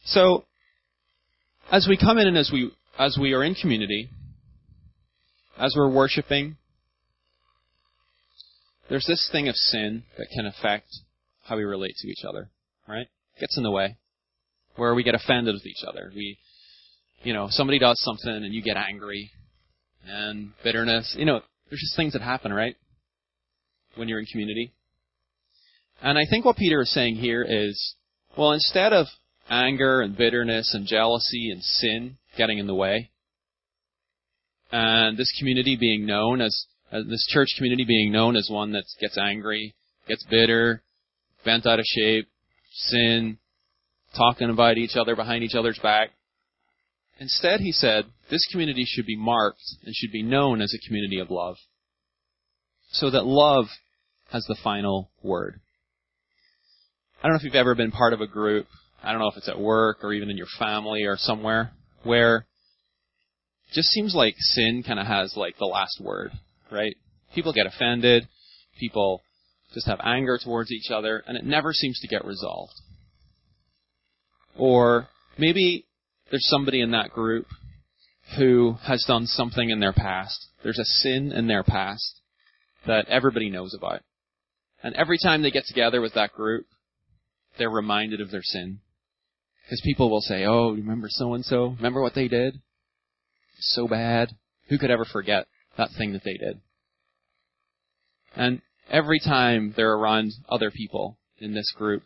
so, 0.04 0.44
as 1.70 1.86
we 1.88 1.96
come 1.96 2.18
in 2.18 2.26
and 2.26 2.36
as 2.36 2.50
we, 2.52 2.70
as 2.98 3.18
we 3.20 3.32
are 3.34 3.44
in 3.44 3.54
community, 3.54 4.10
as 5.58 5.74
we're 5.76 5.90
worshiping, 5.90 6.56
there's 8.88 9.06
this 9.06 9.28
thing 9.30 9.48
of 9.48 9.54
sin 9.56 10.04
that 10.16 10.28
can 10.34 10.46
affect 10.46 10.86
how 11.44 11.56
we 11.56 11.64
relate 11.64 11.94
to 11.98 12.08
each 12.08 12.24
other, 12.28 12.50
right? 12.88 13.06
Gets 13.40 13.56
in 13.56 13.62
the 13.62 13.70
way. 13.70 13.96
Where 14.76 14.94
we 14.94 15.02
get 15.02 15.14
offended 15.14 15.54
with 15.54 15.66
each 15.66 15.84
other. 15.86 16.10
We, 16.14 16.38
you 17.22 17.32
know, 17.32 17.48
somebody 17.50 17.78
does 17.78 18.00
something 18.02 18.30
and 18.30 18.52
you 18.52 18.62
get 18.62 18.76
angry 18.76 19.30
and 20.06 20.52
bitterness. 20.62 21.14
You 21.18 21.24
know, 21.24 21.40
there's 21.68 21.80
just 21.80 21.96
things 21.96 22.12
that 22.12 22.22
happen, 22.22 22.52
right? 22.52 22.76
When 23.96 24.08
you're 24.08 24.20
in 24.20 24.26
community. 24.26 24.72
And 26.02 26.18
I 26.18 26.24
think 26.28 26.44
what 26.44 26.56
Peter 26.56 26.82
is 26.82 26.92
saying 26.92 27.16
here 27.16 27.42
is, 27.42 27.94
well, 28.36 28.52
instead 28.52 28.92
of 28.92 29.06
anger 29.48 30.02
and 30.02 30.16
bitterness 30.16 30.74
and 30.74 30.86
jealousy 30.86 31.50
and 31.50 31.62
sin 31.62 32.18
getting 32.36 32.58
in 32.58 32.66
the 32.66 32.74
way, 32.74 33.10
and 34.70 35.16
this 35.16 35.32
community 35.38 35.76
being 35.78 36.06
known 36.06 36.40
as, 36.40 36.66
as 36.92 37.06
this 37.06 37.26
church 37.32 37.48
community 37.56 37.84
being 37.84 38.12
known 38.12 38.36
as 38.36 38.48
one 38.50 38.72
that 38.72 38.84
gets 39.00 39.16
angry, 39.16 39.74
gets 40.06 40.24
bitter, 40.28 40.82
bent 41.44 41.66
out 41.66 41.78
of 41.78 41.84
shape, 41.86 42.28
sin, 42.76 43.38
talking 44.16 44.50
about 44.50 44.78
each 44.78 44.96
other 44.96 45.16
behind 45.16 45.42
each 45.42 45.54
other's 45.54 45.78
back. 45.82 46.10
Instead, 47.18 47.60
he 47.60 47.72
said, 47.72 48.04
this 48.30 48.46
community 48.50 48.84
should 48.86 49.06
be 49.06 49.16
marked 49.16 49.62
and 49.84 49.94
should 49.94 50.12
be 50.12 50.22
known 50.22 50.60
as 50.60 50.74
a 50.74 50.86
community 50.86 51.18
of 51.18 51.30
love. 51.30 51.56
So 52.92 53.10
that 53.10 53.24
love 53.24 53.66
has 54.30 54.44
the 54.46 54.56
final 54.62 55.10
word. 55.22 55.60
I 57.22 57.26
don't 57.26 57.32
know 57.32 57.38
if 57.38 57.44
you've 57.44 57.54
ever 57.54 57.74
been 57.74 57.90
part 57.90 58.12
of 58.12 58.20
a 58.20 58.26
group, 58.26 58.66
I 59.02 59.12
don't 59.12 59.20
know 59.20 59.28
if 59.28 59.36
it's 59.36 59.48
at 59.48 59.58
work 59.58 59.98
or 60.02 60.12
even 60.12 60.30
in 60.30 60.36
your 60.36 60.46
family 60.58 61.04
or 61.04 61.16
somewhere, 61.16 61.72
where 62.02 62.46
it 63.68 63.74
just 63.74 63.88
seems 63.88 64.14
like 64.14 64.34
sin 64.38 64.82
kind 64.86 65.00
of 65.00 65.06
has 65.06 65.34
like 65.36 65.56
the 65.58 65.64
last 65.64 66.00
word, 66.00 66.32
right? 66.70 66.96
People 67.34 67.52
get 67.52 67.66
offended, 67.66 68.28
people 68.78 69.22
just 69.74 69.86
have 69.86 70.00
anger 70.02 70.38
towards 70.42 70.70
each 70.70 70.90
other, 70.90 71.22
and 71.26 71.36
it 71.36 71.44
never 71.44 71.72
seems 71.72 72.00
to 72.00 72.08
get 72.08 72.24
resolved. 72.24 72.74
Or 74.56 75.08
maybe 75.38 75.86
there's 76.30 76.48
somebody 76.48 76.80
in 76.80 76.92
that 76.92 77.10
group 77.10 77.46
who 78.36 78.76
has 78.82 79.04
done 79.06 79.26
something 79.26 79.70
in 79.70 79.80
their 79.80 79.92
past. 79.92 80.46
There's 80.62 80.78
a 80.78 80.84
sin 80.84 81.32
in 81.32 81.46
their 81.46 81.62
past 81.62 82.20
that 82.86 83.08
everybody 83.08 83.50
knows 83.50 83.74
about. 83.74 84.00
And 84.82 84.94
every 84.94 85.18
time 85.18 85.42
they 85.42 85.50
get 85.50 85.64
together 85.66 86.00
with 86.00 86.14
that 86.14 86.32
group, 86.32 86.66
they're 87.58 87.70
reminded 87.70 88.20
of 88.20 88.30
their 88.30 88.42
sin. 88.42 88.80
Because 89.64 89.80
people 89.84 90.10
will 90.10 90.20
say, 90.20 90.44
oh, 90.44 90.72
remember 90.72 91.08
so 91.10 91.34
and 91.34 91.44
so? 91.44 91.74
Remember 91.76 92.00
what 92.00 92.14
they 92.14 92.28
did? 92.28 92.60
So 93.58 93.88
bad. 93.88 94.36
Who 94.68 94.78
could 94.78 94.90
ever 94.90 95.04
forget 95.04 95.46
that 95.76 95.90
thing 95.96 96.12
that 96.12 96.24
they 96.24 96.36
did? 96.36 96.60
And 98.34 98.60
every 98.90 99.18
time 99.18 99.74
they're 99.76 99.94
around 99.94 100.32
other 100.48 100.70
people 100.70 101.18
in 101.38 101.54
this 101.54 101.72
group, 101.76 102.02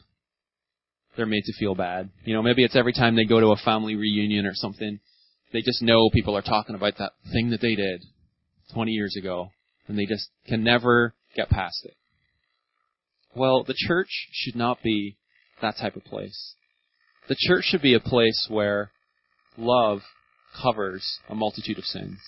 they're 1.17 1.27
made 1.27 1.45
to 1.45 1.53
feel 1.59 1.75
bad. 1.75 2.11
You 2.25 2.35
know, 2.35 2.43
maybe 2.43 2.65
it's 2.65 2.77
every 2.77 2.93
time 2.93 3.17
they 3.17 3.25
go 3.25 3.41
to 3.41 3.49
a 3.49 3.57
family 3.57 3.97
reunion 3.97 4.47
or 4.47 4.55
something, 4.55 5.01
they 5.53 5.61
just 5.61 5.83
know 5.83 6.11
people 6.11 6.37
are 6.37 6.43
talking 6.43 6.77
about 6.77 6.99
that 6.99 7.13
thing 7.33 7.51
that 7.51 7.61
they 7.61 7.75
did 7.75 8.03
20 8.73 8.93
years 8.93 9.17
ago, 9.19 9.51
and 9.89 9.99
they 9.99 10.07
just 10.07 10.29
can 10.47 10.63
never 10.63 11.15
get 11.35 11.51
past 11.51 11.85
it. 11.85 11.95
Well, 13.35 13.65
the 13.65 13.75
church 13.77 14.09
should 14.33 14.57
not 14.57 14.83
be 14.83 15.17
that 15.61 15.77
type 15.77 15.97
of 15.97 16.05
place. 16.05 16.55
The 17.29 17.37
church 17.39 17.65
should 17.65 17.83
be 17.83 17.95
a 17.95 18.01
place 18.01 18.47
where 18.49 18.91
love 19.57 20.01
covers 20.61 21.19
a 21.29 21.35
multitude 21.35 21.79
of 21.79 21.85
sins. 21.85 22.19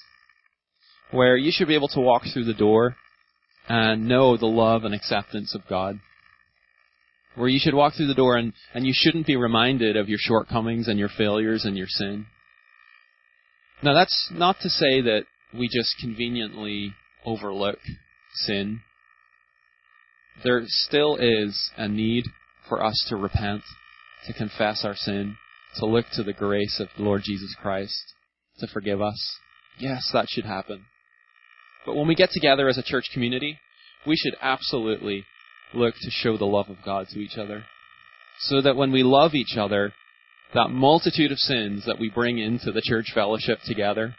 Where 1.11 1.37
you 1.37 1.51
should 1.53 1.69
be 1.69 1.75
able 1.75 1.89
to 1.89 2.01
walk 2.01 2.23
through 2.33 2.45
the 2.45 2.55
door 2.55 2.97
and 3.69 4.07
know 4.07 4.37
the 4.37 4.47
love 4.47 4.85
and 4.85 4.95
acceptance 4.95 5.54
of 5.54 5.62
God 5.69 6.00
where 7.35 7.49
you 7.49 7.59
should 7.59 7.75
walk 7.75 7.95
through 7.95 8.09
the 8.09 8.14
door 8.14 8.37
and, 8.37 8.52
and 8.75 8.87
you 8.87 8.92
shouldn't 8.95 9.26
be 9.26 9.37
reminded 9.37 9.97
of 9.97 10.09
your 10.09 10.19
shortcomings 10.21 10.88
and 10.88 10.99
your 10.99 11.09
failures 11.16 11.64
and 11.64 11.76
your 11.76 11.87
sin. 11.88 12.26
Now 13.83 13.95
that's 13.95 14.31
not 14.33 14.57
to 14.61 14.69
say 14.69 15.00
that 15.00 15.23
we 15.54 15.69
just 15.69 15.97
conveniently 16.00 16.95
overlook 17.25 17.78
sin. 18.35 18.81
There 20.45 20.62
still 20.66 21.16
is 21.16 21.71
a 21.76 21.88
need 21.88 22.25
for 22.69 22.85
us 22.85 23.04
to 23.09 23.16
repent, 23.16 23.62
to 24.26 24.33
confess 24.33 24.85
our 24.85 24.95
sin, 24.95 25.37
to 25.76 25.87
look 25.87 26.07
to 26.12 26.23
the 26.23 26.33
grace 26.33 26.81
of 26.81 26.88
the 26.97 27.02
Lord 27.02 27.23
Jesus 27.25 27.54
Christ 27.61 28.14
to 28.59 28.66
forgive 28.66 29.00
us. 29.00 29.38
Yes, 29.78 30.11
that 30.12 30.26
should 30.28 30.45
happen. 30.45 30.85
But 31.85 31.97
when 31.97 32.07
we 32.07 32.15
get 32.15 32.31
together 32.31 32.69
as 32.69 32.79
a 32.79 32.83
church 32.83 33.11
community, 33.12 33.59
we 34.07 34.17
should 34.17 34.35
absolutely 34.41 35.25
look 35.75 35.95
to 36.01 36.11
show 36.11 36.37
the 36.37 36.45
love 36.45 36.69
of 36.69 36.77
God 36.85 37.09
to 37.09 37.19
each 37.19 37.37
other. 37.39 37.65
So 38.41 38.61
that 38.62 38.77
when 38.77 38.93
we 38.93 39.03
love 39.03 39.35
each 39.35 39.57
other, 39.57 39.93
that 40.55 40.69
multitude 40.69 41.33
of 41.33 41.39
sins 41.39 41.85
that 41.87 41.99
we 41.99 42.11
bring 42.11 42.39
into 42.39 42.73
the 42.73 42.83
church 42.83 43.12
fellowship 43.15 43.59
together, 43.65 44.15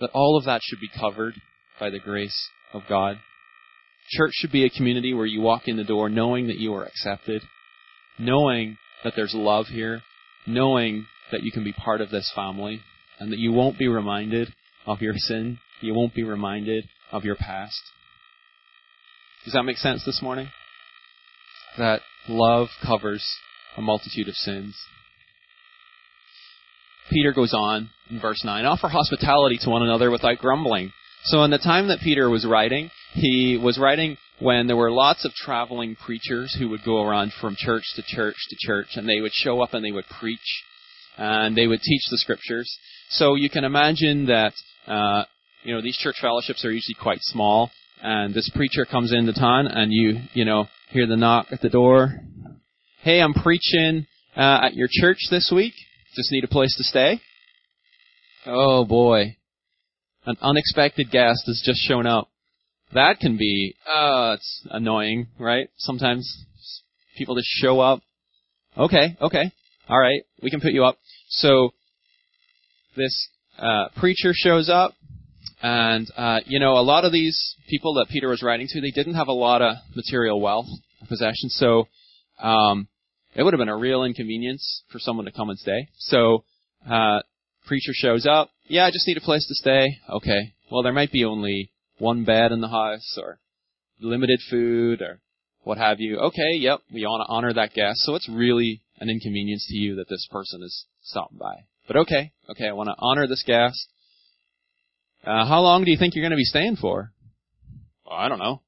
that 0.00 0.10
all 0.12 0.36
of 0.36 0.44
that 0.44 0.60
should 0.62 0.80
be 0.80 0.90
covered 0.98 1.34
by 1.80 1.90
the 1.90 1.98
grace 1.98 2.48
of 2.72 2.82
God. 2.88 3.18
Church 4.10 4.32
should 4.34 4.52
be 4.52 4.64
a 4.64 4.70
community 4.70 5.14
where 5.14 5.26
you 5.26 5.40
walk 5.40 5.68
in 5.68 5.76
the 5.76 5.84
door 5.84 6.08
knowing 6.08 6.48
that 6.48 6.58
you 6.58 6.74
are 6.74 6.84
accepted, 6.84 7.42
knowing 8.18 8.76
that 9.04 9.14
there's 9.16 9.34
love 9.34 9.66
here, 9.66 10.02
knowing 10.46 11.06
that 11.30 11.42
you 11.42 11.52
can 11.52 11.64
be 11.64 11.72
part 11.72 12.00
of 12.00 12.10
this 12.10 12.30
family, 12.34 12.80
and 13.18 13.32
that 13.32 13.38
you 13.38 13.52
won't 13.52 13.78
be 13.78 13.88
reminded 13.88 14.52
of 14.86 15.00
your 15.00 15.14
sin, 15.16 15.58
you 15.82 15.94
won't 15.94 16.14
be 16.14 16.22
reminded 16.22 16.84
of 17.10 17.24
your 17.24 17.36
past. 17.36 17.80
Does 19.44 19.54
that 19.54 19.64
make 19.64 19.78
sense 19.78 20.04
this 20.04 20.20
morning? 20.22 20.48
that 21.78 22.00
love 22.28 22.68
covers 22.84 23.24
a 23.76 23.82
multitude 23.82 24.28
of 24.28 24.34
sins. 24.34 24.76
Peter 27.10 27.32
goes 27.32 27.52
on 27.52 27.90
in 28.10 28.20
verse 28.20 28.42
9, 28.44 28.64
offer 28.64 28.88
hospitality 28.88 29.58
to 29.60 29.70
one 29.70 29.82
another 29.82 30.10
without 30.10 30.38
grumbling. 30.38 30.92
So 31.24 31.42
in 31.44 31.50
the 31.50 31.58
time 31.58 31.88
that 31.88 32.00
Peter 32.00 32.28
was 32.28 32.46
writing, 32.46 32.90
he 33.14 33.58
was 33.62 33.78
writing 33.78 34.16
when 34.38 34.66
there 34.66 34.76
were 34.76 34.90
lots 34.90 35.24
of 35.24 35.32
traveling 35.32 35.94
preachers 35.94 36.54
who 36.58 36.68
would 36.70 36.84
go 36.84 37.02
around 37.02 37.32
from 37.40 37.54
church 37.56 37.84
to 37.96 38.02
church 38.02 38.36
to 38.50 38.56
church, 38.58 38.88
and 38.96 39.08
they 39.08 39.20
would 39.20 39.32
show 39.32 39.60
up 39.60 39.74
and 39.74 39.84
they 39.84 39.92
would 39.92 40.06
preach, 40.20 40.64
and 41.16 41.56
they 41.56 41.66
would 41.66 41.80
teach 41.80 42.02
the 42.10 42.18
scriptures. 42.18 42.70
So 43.10 43.34
you 43.34 43.50
can 43.50 43.64
imagine 43.64 44.26
that, 44.26 44.52
uh, 44.86 45.24
you 45.62 45.74
know, 45.74 45.82
these 45.82 45.96
church 45.96 46.16
fellowships 46.20 46.64
are 46.64 46.72
usually 46.72 46.96
quite 47.00 47.20
small, 47.22 47.70
and 48.02 48.34
this 48.34 48.50
preacher 48.54 48.84
comes 48.84 49.12
into 49.12 49.32
town, 49.32 49.66
and 49.66 49.92
you, 49.92 50.18
you 50.34 50.44
know, 50.44 50.66
hear 50.90 51.06
the 51.06 51.16
knock 51.16 51.46
at 51.52 51.60
the 51.60 51.68
door. 51.68 52.20
Hey, 53.02 53.20
I'm 53.20 53.34
preaching 53.34 54.06
uh, 54.36 54.60
at 54.62 54.74
your 54.74 54.88
church 54.90 55.18
this 55.30 55.52
week. 55.54 55.74
Just 56.14 56.32
need 56.32 56.44
a 56.44 56.48
place 56.48 56.76
to 56.76 56.84
stay. 56.84 57.20
Oh 58.44 58.84
boy, 58.84 59.36
an 60.26 60.36
unexpected 60.40 61.10
guest 61.10 61.44
has 61.46 61.62
just 61.64 61.80
shown 61.80 62.06
up. 62.06 62.28
That 62.92 63.20
can 63.20 63.38
be, 63.38 63.74
uh, 63.86 64.34
it's 64.36 64.66
annoying, 64.70 65.28
right? 65.38 65.68
Sometimes 65.78 66.44
people 67.16 67.36
just 67.36 67.48
show 67.48 67.80
up. 67.80 68.02
Okay, 68.76 69.16
okay, 69.20 69.52
all 69.88 69.98
right, 69.98 70.22
we 70.42 70.50
can 70.50 70.60
put 70.60 70.72
you 70.72 70.84
up. 70.84 70.98
So 71.28 71.70
this 72.96 73.28
uh, 73.58 73.88
preacher 73.96 74.32
shows 74.34 74.68
up, 74.68 74.94
and, 75.62 76.10
uh, 76.16 76.40
you 76.46 76.58
know, 76.58 76.72
a 76.72 76.82
lot 76.82 77.04
of 77.04 77.12
these 77.12 77.54
people 77.68 77.94
that 77.94 78.08
Peter 78.10 78.28
was 78.28 78.42
writing 78.42 78.66
to, 78.68 78.80
they 78.80 78.90
didn't 78.90 79.14
have 79.14 79.28
a 79.28 79.32
lot 79.32 79.62
of 79.62 79.76
material 79.94 80.40
wealth, 80.40 80.66
possessions. 81.08 81.56
So, 81.58 81.86
um, 82.42 82.88
it 83.34 83.42
would 83.42 83.54
have 83.54 83.58
been 83.58 83.68
a 83.68 83.76
real 83.76 84.02
inconvenience 84.02 84.82
for 84.90 84.98
someone 84.98 85.24
to 85.26 85.32
come 85.32 85.50
and 85.50 85.58
stay. 85.58 85.88
So, 85.98 86.44
uh, 86.90 87.20
preacher 87.66 87.92
shows 87.94 88.26
up. 88.26 88.50
Yeah, 88.66 88.84
I 88.84 88.90
just 88.90 89.06
need 89.06 89.16
a 89.16 89.22
place 89.22 89.46
to 89.46 89.54
stay. 89.54 89.98
Okay. 90.10 90.54
Well, 90.70 90.82
there 90.82 90.92
might 90.92 91.12
be 91.12 91.24
only 91.24 91.70
one 91.98 92.24
bed 92.24 92.52
in 92.52 92.60
the 92.60 92.68
house 92.68 93.16
or 93.22 93.38
limited 94.00 94.40
food 94.50 95.00
or 95.00 95.20
what 95.62 95.78
have 95.78 96.00
you. 96.00 96.18
Okay, 96.18 96.54
yep, 96.56 96.80
we 96.92 97.02
want 97.02 97.26
to 97.26 97.32
honor 97.32 97.52
that 97.52 97.72
guest. 97.72 98.00
So 98.00 98.14
it's 98.16 98.28
really 98.28 98.82
an 98.98 99.08
inconvenience 99.08 99.66
to 99.68 99.76
you 99.76 99.96
that 99.96 100.08
this 100.08 100.26
person 100.30 100.62
is 100.62 100.86
stopping 101.02 101.38
by. 101.38 101.54
But 101.86 101.96
okay, 101.98 102.32
okay, 102.50 102.68
I 102.68 102.72
want 102.72 102.88
to 102.88 102.96
honor 102.98 103.26
this 103.26 103.44
guest. 103.46 103.86
Uh, 105.24 105.46
how 105.46 105.60
long 105.60 105.84
do 105.84 105.90
you 105.90 105.96
think 105.96 106.14
you're 106.14 106.22
going 106.22 106.32
to 106.32 106.36
be 106.36 106.44
staying 106.44 106.76
for? 106.76 107.12
Well, 108.04 108.16
I 108.16 108.28
don't 108.28 108.40
know. 108.40 108.62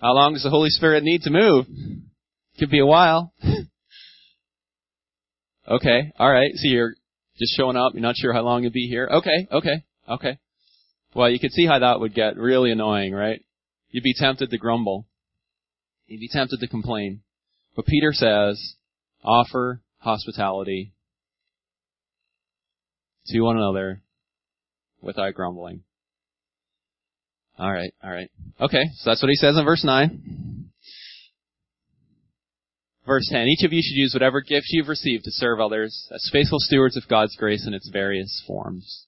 How 0.00 0.12
long 0.12 0.34
does 0.34 0.42
the 0.42 0.50
Holy 0.50 0.68
Spirit 0.68 1.02
need 1.02 1.22
to 1.22 1.30
move? 1.30 1.66
Could 2.58 2.70
be 2.70 2.80
a 2.80 2.86
while. 2.86 3.32
okay, 5.68 6.12
alright, 6.20 6.50
so 6.54 6.68
you're 6.68 6.94
just 7.38 7.56
showing 7.56 7.76
up, 7.76 7.94
you're 7.94 8.02
not 8.02 8.16
sure 8.16 8.34
how 8.34 8.42
long 8.42 8.62
you'll 8.62 8.72
be 8.72 8.88
here. 8.88 9.08
Okay, 9.10 9.48
okay, 9.50 9.84
okay. 10.08 10.38
Well, 11.14 11.30
you 11.30 11.38
could 11.38 11.52
see 11.52 11.66
how 11.66 11.78
that 11.78 12.00
would 12.00 12.14
get 12.14 12.36
really 12.36 12.70
annoying, 12.70 13.14
right? 13.14 13.42
You'd 13.90 14.04
be 14.04 14.14
tempted 14.14 14.50
to 14.50 14.58
grumble. 14.58 15.06
You'd 16.06 16.20
be 16.20 16.28
tempted 16.28 16.60
to 16.60 16.68
complain. 16.68 17.22
But 17.76 17.86
Peter 17.86 18.12
says, 18.12 18.74
offer 19.24 19.80
hospitality 19.98 20.92
to 23.26 23.40
one 23.40 23.56
another 23.56 24.02
without 25.02 25.34
grumbling. 25.34 25.82
Alright, 27.58 27.94
alright. 28.02 28.30
Okay, 28.60 28.84
so 28.96 29.10
that's 29.10 29.22
what 29.22 29.28
he 29.28 29.36
says 29.36 29.56
in 29.56 29.64
verse 29.64 29.84
9. 29.84 30.70
Verse 33.04 33.28
10, 33.30 33.48
each 33.48 33.64
of 33.64 33.72
you 33.72 33.82
should 33.82 33.96
use 33.96 34.14
whatever 34.14 34.40
gift 34.40 34.66
you've 34.70 34.88
received 34.88 35.24
to 35.24 35.32
serve 35.32 35.60
others 35.60 36.08
as 36.14 36.30
faithful 36.32 36.60
stewards 36.60 36.96
of 36.96 37.08
God's 37.08 37.36
grace 37.36 37.66
in 37.66 37.74
its 37.74 37.90
various 37.92 38.42
forms. 38.46 39.06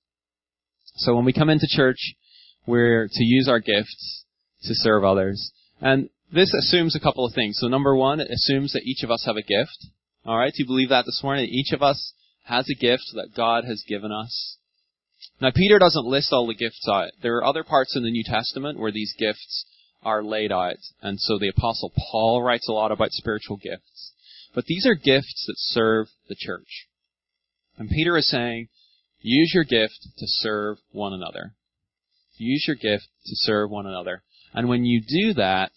So 0.96 1.14
when 1.14 1.24
we 1.24 1.32
come 1.32 1.48
into 1.48 1.66
church, 1.68 2.14
we're 2.66 3.08
to 3.10 3.24
use 3.24 3.48
our 3.48 3.60
gifts 3.60 4.24
to 4.64 4.74
serve 4.74 5.04
others. 5.04 5.52
And 5.80 6.10
this 6.32 6.52
assumes 6.52 6.96
a 6.96 7.00
couple 7.00 7.24
of 7.24 7.34
things. 7.34 7.58
So 7.60 7.68
number 7.68 7.94
one, 7.94 8.20
it 8.20 8.30
assumes 8.30 8.72
that 8.72 8.82
each 8.84 9.04
of 9.04 9.10
us 9.10 9.24
have 9.26 9.36
a 9.36 9.42
gift. 9.42 9.86
Alright, 10.26 10.54
do 10.54 10.62
you 10.62 10.66
believe 10.66 10.88
that 10.88 11.04
this 11.06 11.20
morning? 11.22 11.46
That 11.46 11.52
Each 11.52 11.72
of 11.72 11.82
us 11.82 12.14
has 12.44 12.68
a 12.68 12.74
gift 12.74 13.04
that 13.14 13.34
God 13.36 13.64
has 13.64 13.84
given 13.86 14.10
us. 14.10 14.58
Now 15.40 15.50
Peter 15.54 15.78
doesn't 15.78 16.06
list 16.06 16.32
all 16.32 16.46
the 16.46 16.54
gifts 16.54 16.86
out. 16.88 17.10
There 17.22 17.36
are 17.36 17.44
other 17.44 17.64
parts 17.64 17.96
in 17.96 18.02
the 18.02 18.10
New 18.10 18.24
Testament 18.24 18.78
where 18.78 18.92
these 18.92 19.14
gifts 19.18 19.66
are 20.02 20.22
laid 20.22 20.52
out. 20.52 20.76
And 21.02 21.18
so 21.20 21.38
the 21.38 21.48
apostle 21.48 21.92
Paul 22.10 22.42
writes 22.42 22.68
a 22.68 22.72
lot 22.72 22.92
about 22.92 23.12
spiritual 23.12 23.56
gifts. 23.56 24.12
But 24.54 24.66
these 24.66 24.86
are 24.86 24.94
gifts 24.94 25.44
that 25.46 25.56
serve 25.56 26.08
the 26.28 26.36
church. 26.38 26.86
And 27.76 27.90
Peter 27.90 28.16
is 28.16 28.30
saying, 28.30 28.68
use 29.20 29.52
your 29.52 29.64
gift 29.64 30.08
to 30.18 30.26
serve 30.26 30.78
one 30.92 31.12
another. 31.12 31.54
Use 32.36 32.64
your 32.66 32.76
gift 32.76 33.08
to 33.26 33.34
serve 33.34 33.70
one 33.70 33.86
another. 33.86 34.22
And 34.52 34.68
when 34.68 34.84
you 34.84 35.00
do 35.00 35.34
that, 35.34 35.72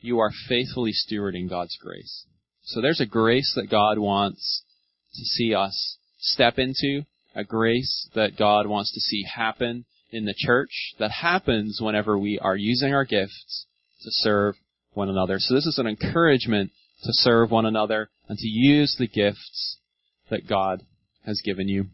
you 0.00 0.20
are 0.20 0.30
faithfully 0.48 0.92
stewarding 0.92 1.48
God's 1.48 1.76
grace. 1.80 2.26
So 2.64 2.80
there's 2.80 3.00
a 3.00 3.06
grace 3.06 3.52
that 3.56 3.70
God 3.70 3.98
wants 3.98 4.62
to 5.14 5.22
see 5.24 5.54
us 5.54 5.96
step 6.18 6.58
into, 6.58 7.02
a 7.36 7.44
grace 7.44 8.08
that 8.14 8.36
God 8.36 8.66
wants 8.66 8.92
to 8.94 9.00
see 9.00 9.22
happen 9.22 9.84
in 10.10 10.24
the 10.24 10.34
church 10.36 10.94
that 10.98 11.10
happens 11.10 11.78
whenever 11.80 12.18
we 12.18 12.38
are 12.38 12.56
using 12.56 12.94
our 12.94 13.04
gifts 13.04 13.66
to 14.02 14.10
serve 14.10 14.54
one 14.94 15.10
another. 15.10 15.36
So 15.38 15.54
this 15.54 15.66
is 15.66 15.78
an 15.78 15.86
encouragement 15.86 16.72
to 17.02 17.12
serve 17.12 17.50
one 17.50 17.66
another 17.66 18.08
and 18.28 18.38
to 18.38 18.48
use 18.48 18.96
the 18.98 19.06
gifts 19.06 19.76
that 20.30 20.48
God 20.48 20.82
has 21.24 21.40
given 21.44 21.68
you. 21.68 21.86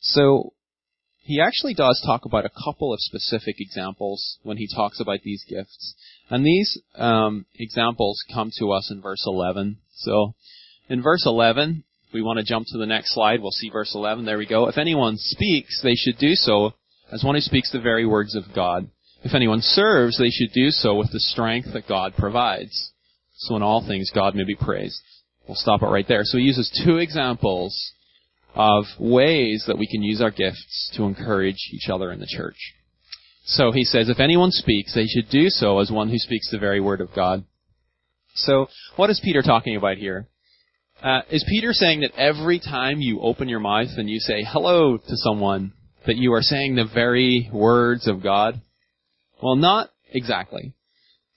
So 0.00 0.52
he 1.22 1.40
actually 1.40 1.74
does 1.74 2.00
talk 2.06 2.24
about 2.24 2.44
a 2.44 2.64
couple 2.64 2.92
of 2.92 3.00
specific 3.00 3.56
examples 3.58 4.38
when 4.44 4.58
he 4.58 4.68
talks 4.72 5.00
about 5.00 5.22
these 5.24 5.44
gifts. 5.48 5.96
And 6.30 6.46
these 6.46 6.80
um, 6.94 7.46
examples 7.56 8.22
come 8.32 8.52
to 8.60 8.70
us 8.70 8.92
in 8.92 9.02
verse 9.02 9.24
11. 9.26 9.78
So 9.94 10.34
in 10.88 11.02
verse 11.02 11.24
11, 11.26 11.82
we 12.16 12.22
want 12.22 12.38
to 12.38 12.44
jump 12.44 12.66
to 12.68 12.78
the 12.78 12.86
next 12.86 13.12
slide. 13.12 13.42
We'll 13.42 13.50
see 13.50 13.68
verse 13.68 13.94
11. 13.94 14.24
There 14.24 14.38
we 14.38 14.46
go. 14.46 14.68
If 14.68 14.78
anyone 14.78 15.18
speaks, 15.18 15.82
they 15.82 15.94
should 15.94 16.16
do 16.16 16.34
so 16.34 16.72
as 17.12 17.22
one 17.22 17.34
who 17.34 17.42
speaks 17.42 17.70
the 17.70 17.78
very 17.78 18.06
words 18.06 18.34
of 18.34 18.44
God. 18.54 18.88
If 19.22 19.34
anyone 19.34 19.60
serves, 19.60 20.16
they 20.18 20.30
should 20.30 20.52
do 20.54 20.70
so 20.70 20.94
with 20.94 21.12
the 21.12 21.20
strength 21.20 21.74
that 21.74 21.86
God 21.86 22.14
provides. 22.16 22.92
So 23.34 23.54
in 23.54 23.62
all 23.62 23.86
things, 23.86 24.10
God 24.14 24.34
may 24.34 24.44
be 24.44 24.56
praised. 24.56 24.98
We'll 25.46 25.56
stop 25.56 25.82
it 25.82 25.88
right 25.88 26.08
there. 26.08 26.22
So 26.24 26.38
he 26.38 26.44
uses 26.44 26.82
two 26.86 26.96
examples 26.96 27.92
of 28.54 28.84
ways 28.98 29.64
that 29.66 29.76
we 29.76 29.86
can 29.86 30.02
use 30.02 30.22
our 30.22 30.30
gifts 30.30 30.90
to 30.96 31.02
encourage 31.02 31.68
each 31.70 31.90
other 31.90 32.10
in 32.12 32.20
the 32.20 32.26
church. 32.26 32.56
So 33.44 33.72
he 33.72 33.84
says, 33.84 34.08
if 34.08 34.20
anyone 34.20 34.52
speaks, 34.52 34.94
they 34.94 35.04
should 35.04 35.28
do 35.28 35.50
so 35.50 35.80
as 35.80 35.90
one 35.90 36.08
who 36.08 36.18
speaks 36.18 36.50
the 36.50 36.58
very 36.58 36.80
word 36.80 37.02
of 37.02 37.14
God. 37.14 37.44
So, 38.34 38.68
what 38.96 39.10
is 39.10 39.20
Peter 39.22 39.42
talking 39.42 39.76
about 39.76 39.98
here? 39.98 40.28
Uh, 41.06 41.22
is 41.30 41.44
Peter 41.48 41.72
saying 41.72 42.00
that 42.00 42.18
every 42.18 42.58
time 42.58 43.00
you 43.00 43.20
open 43.20 43.48
your 43.48 43.60
mouth 43.60 43.90
and 43.96 44.10
you 44.10 44.18
say 44.18 44.42
hello 44.44 44.96
to 44.96 45.16
someone, 45.18 45.72
that 46.04 46.16
you 46.16 46.32
are 46.32 46.42
saying 46.42 46.74
the 46.74 46.90
very 46.92 47.48
words 47.52 48.08
of 48.08 48.24
God? 48.24 48.60
Well, 49.40 49.54
not 49.54 49.90
exactly. 50.12 50.72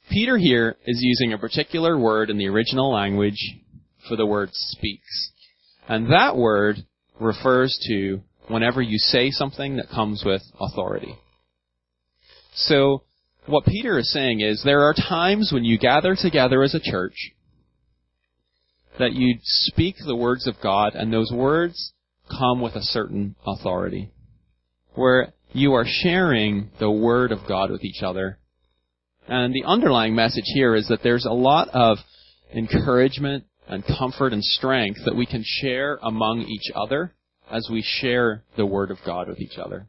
Peter 0.09 0.39
here 0.39 0.75
is 0.87 0.97
using 1.03 1.33
a 1.33 1.37
particular 1.37 1.99
word 1.99 2.31
in 2.31 2.39
the 2.39 2.47
original 2.47 2.91
language 2.91 3.37
for 4.07 4.15
the 4.15 4.25
word 4.25 4.49
speaks. 4.53 5.33
And 5.87 6.11
that 6.11 6.35
word 6.35 6.77
refers 7.19 7.77
to 7.89 8.21
whenever 8.47 8.81
you 8.81 8.97
say 8.97 9.29
something 9.29 9.75
that 9.75 9.89
comes 9.89 10.23
with 10.25 10.41
authority. 10.59 11.13
So, 12.55 13.03
what 13.45 13.65
Peter 13.65 13.99
is 13.99 14.11
saying 14.11 14.41
is 14.41 14.63
there 14.63 14.81
are 14.81 14.95
times 14.95 15.51
when 15.53 15.63
you 15.63 15.77
gather 15.77 16.15
together 16.19 16.63
as 16.63 16.73
a 16.73 16.79
church 16.79 17.33
that 18.99 19.13
you 19.13 19.37
speak 19.41 19.95
the 20.05 20.15
words 20.15 20.47
of 20.47 20.55
God 20.61 20.93
and 20.93 21.11
those 21.11 21.31
words 21.31 21.93
come 22.29 22.61
with 22.61 22.75
a 22.75 22.83
certain 22.83 23.35
authority. 23.45 24.11
Where 24.93 25.33
you 25.51 25.73
are 25.73 25.85
sharing 25.87 26.69
the 26.79 26.91
word 26.91 27.31
of 27.31 27.47
God 27.47 27.71
with 27.71 27.83
each 27.83 28.03
other. 28.03 28.37
And 29.27 29.53
the 29.53 29.63
underlying 29.65 30.15
message 30.15 30.43
here 30.45 30.75
is 30.75 30.87
that 30.89 31.01
there's 31.03 31.25
a 31.25 31.31
lot 31.31 31.69
of 31.69 31.97
encouragement 32.53 33.45
and 33.67 33.83
comfort 33.85 34.33
and 34.33 34.43
strength 34.43 34.99
that 35.05 35.15
we 35.15 35.25
can 35.25 35.43
share 35.45 35.99
among 36.01 36.41
each 36.41 36.71
other 36.75 37.13
as 37.51 37.67
we 37.71 37.83
share 37.83 38.43
the 38.57 38.65
Word 38.65 38.91
of 38.91 38.97
God 39.05 39.27
with 39.27 39.39
each 39.39 39.57
other. 39.57 39.87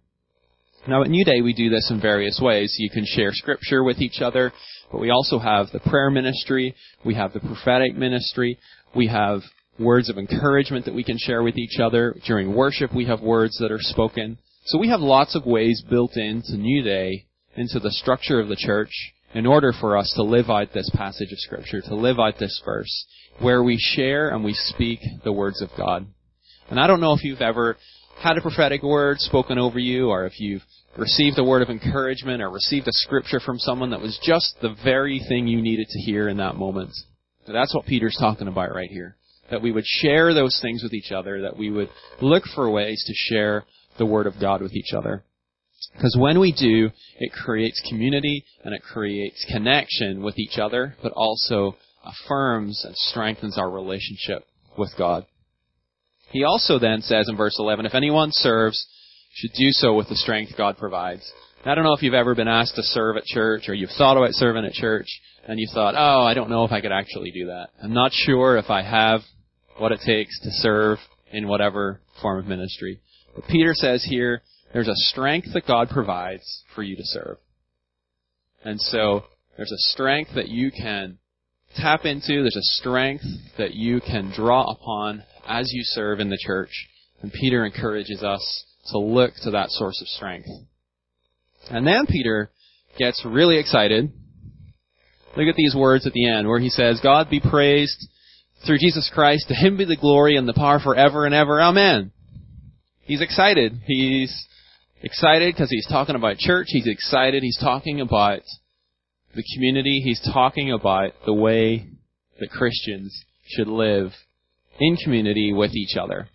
Now 0.86 1.02
at 1.02 1.10
New 1.10 1.24
Day 1.24 1.40
we 1.42 1.52
do 1.52 1.68
this 1.68 1.90
in 1.90 2.00
various 2.00 2.40
ways. 2.42 2.74
You 2.78 2.90
can 2.90 3.04
share 3.06 3.32
scripture 3.32 3.82
with 3.82 4.00
each 4.00 4.20
other, 4.20 4.52
but 4.90 5.00
we 5.00 5.10
also 5.10 5.38
have 5.38 5.66
the 5.72 5.80
prayer 5.80 6.10
ministry, 6.10 6.74
we 7.04 7.14
have 7.14 7.32
the 7.32 7.40
prophetic 7.40 7.96
ministry, 7.96 8.58
we 8.94 9.06
have 9.06 9.40
words 9.78 10.10
of 10.10 10.18
encouragement 10.18 10.84
that 10.84 10.94
we 10.94 11.04
can 11.04 11.18
share 11.18 11.42
with 11.42 11.56
each 11.56 11.78
other. 11.80 12.14
During 12.26 12.54
worship 12.54 12.94
we 12.94 13.06
have 13.06 13.20
words 13.20 13.56
that 13.58 13.72
are 13.72 13.80
spoken. 13.80 14.38
So 14.66 14.78
we 14.78 14.88
have 14.88 15.00
lots 15.00 15.34
of 15.34 15.46
ways 15.46 15.82
built 15.88 16.16
into 16.16 16.56
New 16.56 16.82
Day, 16.82 17.26
into 17.56 17.80
the 17.80 17.90
structure 17.90 18.40
of 18.40 18.48
the 18.48 18.56
church, 18.56 18.92
in 19.34 19.46
order 19.46 19.72
for 19.72 19.96
us 19.96 20.12
to 20.16 20.22
live 20.22 20.50
out 20.50 20.72
this 20.74 20.90
passage 20.94 21.32
of 21.32 21.38
scripture, 21.38 21.80
to 21.80 21.94
live 21.94 22.18
out 22.18 22.38
this 22.38 22.60
verse, 22.64 23.06
where 23.38 23.62
we 23.62 23.78
share 23.78 24.28
and 24.30 24.44
we 24.44 24.52
speak 24.52 25.00
the 25.24 25.32
words 25.32 25.62
of 25.62 25.70
God. 25.76 26.06
And 26.68 26.78
I 26.78 26.86
don't 26.86 27.00
know 27.00 27.14
if 27.14 27.24
you've 27.24 27.40
ever 27.40 27.76
had 28.20 28.36
a 28.36 28.42
prophetic 28.42 28.82
word 28.82 29.18
spoken 29.18 29.58
over 29.58 29.78
you, 29.78 30.08
or 30.08 30.26
if 30.26 30.38
you've 30.38 30.62
received 30.96 31.38
a 31.38 31.44
word 31.44 31.62
of 31.62 31.70
encouragement, 31.70 32.42
or 32.42 32.50
received 32.50 32.88
a 32.88 32.92
scripture 32.92 33.40
from 33.40 33.58
someone 33.58 33.90
that 33.90 34.00
was 34.00 34.18
just 34.22 34.56
the 34.60 34.74
very 34.84 35.20
thing 35.28 35.46
you 35.46 35.62
needed 35.62 35.88
to 35.88 36.00
hear 36.00 36.28
in 36.28 36.38
that 36.38 36.56
moment. 36.56 36.90
that's 37.46 37.74
what 37.74 37.86
Peter's 37.86 38.16
talking 38.18 38.48
about 38.48 38.74
right 38.74 38.90
here. 38.90 39.16
That 39.50 39.62
we 39.62 39.72
would 39.72 39.86
share 39.86 40.32
those 40.34 40.58
things 40.62 40.82
with 40.82 40.92
each 40.92 41.10
other, 41.10 41.42
that 41.42 41.56
we 41.56 41.70
would 41.70 41.88
look 42.20 42.44
for 42.54 42.70
ways 42.70 43.02
to 43.06 43.12
share 43.14 43.64
the 43.98 44.06
Word 44.06 44.26
of 44.26 44.40
God 44.40 44.62
with 44.62 44.74
each 44.74 44.92
other. 44.96 45.24
Because 45.94 46.16
when 46.18 46.38
we 46.38 46.52
do, 46.52 46.90
it 47.18 47.32
creates 47.32 47.82
community 47.88 48.44
and 48.64 48.74
it 48.74 48.82
creates 48.82 49.44
connection 49.50 50.22
with 50.22 50.38
each 50.38 50.58
other, 50.58 50.94
but 51.02 51.12
also 51.12 51.76
affirms 52.04 52.84
and 52.84 52.94
strengthens 52.96 53.58
our 53.58 53.70
relationship 53.70 54.44
with 54.76 54.90
God. 54.96 55.26
He 56.30 56.44
also 56.44 56.78
then 56.78 57.02
says 57.02 57.28
in 57.28 57.36
verse 57.36 57.56
11, 57.58 57.86
if 57.86 57.94
anyone 57.94 58.30
serves, 58.32 58.86
should 59.32 59.52
do 59.52 59.70
so 59.70 59.94
with 59.94 60.08
the 60.08 60.16
strength 60.16 60.52
God 60.56 60.76
provides. 60.76 61.30
I 61.64 61.74
don't 61.74 61.84
know 61.84 61.92
if 61.92 62.02
you've 62.02 62.14
ever 62.14 62.34
been 62.34 62.48
asked 62.48 62.76
to 62.76 62.82
serve 62.82 63.16
at 63.16 63.24
church 63.24 63.68
or 63.68 63.74
you've 63.74 63.90
thought 63.98 64.16
about 64.16 64.32
serving 64.32 64.64
at 64.64 64.72
church 64.72 65.06
and 65.46 65.60
you 65.60 65.68
thought, 65.72 65.94
oh, 65.96 66.22
I 66.22 66.32
don't 66.32 66.48
know 66.48 66.64
if 66.64 66.72
I 66.72 66.80
could 66.80 66.92
actually 66.92 67.30
do 67.32 67.46
that. 67.46 67.68
I'm 67.82 67.92
not 67.92 68.12
sure 68.12 68.56
if 68.56 68.70
I 68.70 68.82
have 68.82 69.20
what 69.78 69.92
it 69.92 70.00
takes 70.04 70.40
to 70.40 70.50
serve 70.50 70.98
in 71.30 71.48
whatever 71.48 72.00
form 72.22 72.38
of 72.38 72.46
ministry. 72.46 73.00
But 73.34 73.46
Peter 73.46 73.74
says 73.74 74.04
here, 74.08 74.42
there's 74.72 74.88
a 74.88 74.94
strength 74.94 75.48
that 75.52 75.66
God 75.66 75.90
provides 75.90 76.64
for 76.74 76.82
you 76.82 76.96
to 76.96 77.04
serve. 77.04 77.36
And 78.64 78.80
so, 78.80 79.24
there's 79.56 79.72
a 79.72 79.92
strength 79.92 80.30
that 80.34 80.48
you 80.48 80.70
can 80.70 81.18
tap 81.76 82.04
into, 82.04 82.42
there's 82.42 82.56
a 82.56 82.80
strength 82.80 83.24
that 83.58 83.74
you 83.74 84.00
can 84.00 84.32
draw 84.34 84.70
upon 84.70 85.24
as 85.46 85.70
you 85.72 85.82
serve 85.84 86.20
in 86.20 86.30
the 86.30 86.38
church. 86.38 86.70
And 87.22 87.32
Peter 87.32 87.64
encourages 87.64 88.22
us 88.22 88.64
to 88.86 88.98
look 88.98 89.32
to 89.42 89.52
that 89.52 89.70
source 89.70 90.00
of 90.00 90.08
strength. 90.08 90.48
And 91.70 91.86
then 91.86 92.06
Peter 92.06 92.50
gets 92.98 93.24
really 93.24 93.58
excited. 93.58 94.12
Look 95.36 95.46
at 95.46 95.54
these 95.56 95.74
words 95.76 96.06
at 96.06 96.12
the 96.12 96.28
end 96.28 96.48
where 96.48 96.58
he 96.58 96.70
says, 96.70 97.00
God 97.02 97.30
be 97.30 97.40
praised 97.40 98.08
through 98.66 98.78
Jesus 98.78 99.10
Christ. 99.12 99.48
To 99.48 99.54
him 99.54 99.76
be 99.76 99.84
the 99.84 99.96
glory 99.96 100.36
and 100.36 100.48
the 100.48 100.54
power 100.54 100.80
forever 100.80 101.24
and 101.24 101.34
ever. 101.34 101.60
Amen. 101.60 102.12
He's 103.02 103.20
excited. 103.20 103.80
He's 103.86 104.46
excited 105.02 105.54
because 105.54 105.70
he's 105.70 105.86
talking 105.86 106.16
about 106.16 106.38
church. 106.38 106.66
He's 106.68 106.88
excited. 106.88 107.42
He's 107.42 107.58
talking 107.58 108.00
about 108.00 108.40
the 109.34 109.44
community. 109.54 110.00
He's 110.04 110.20
talking 110.32 110.72
about 110.72 111.12
the 111.26 111.34
way 111.34 111.86
that 112.38 112.50
Christians 112.50 113.24
should 113.46 113.68
live 113.68 114.12
in 114.78 114.96
community 114.96 115.52
with 115.52 115.74
each 115.74 115.96
other. 115.96 116.28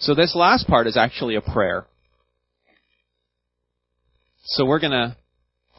So 0.00 0.14
this 0.14 0.34
last 0.34 0.66
part 0.66 0.86
is 0.86 0.96
actually 0.96 1.34
a 1.36 1.42
prayer. 1.42 1.84
So 4.44 4.64
we're 4.64 4.80
going 4.80 4.92
to 4.92 5.14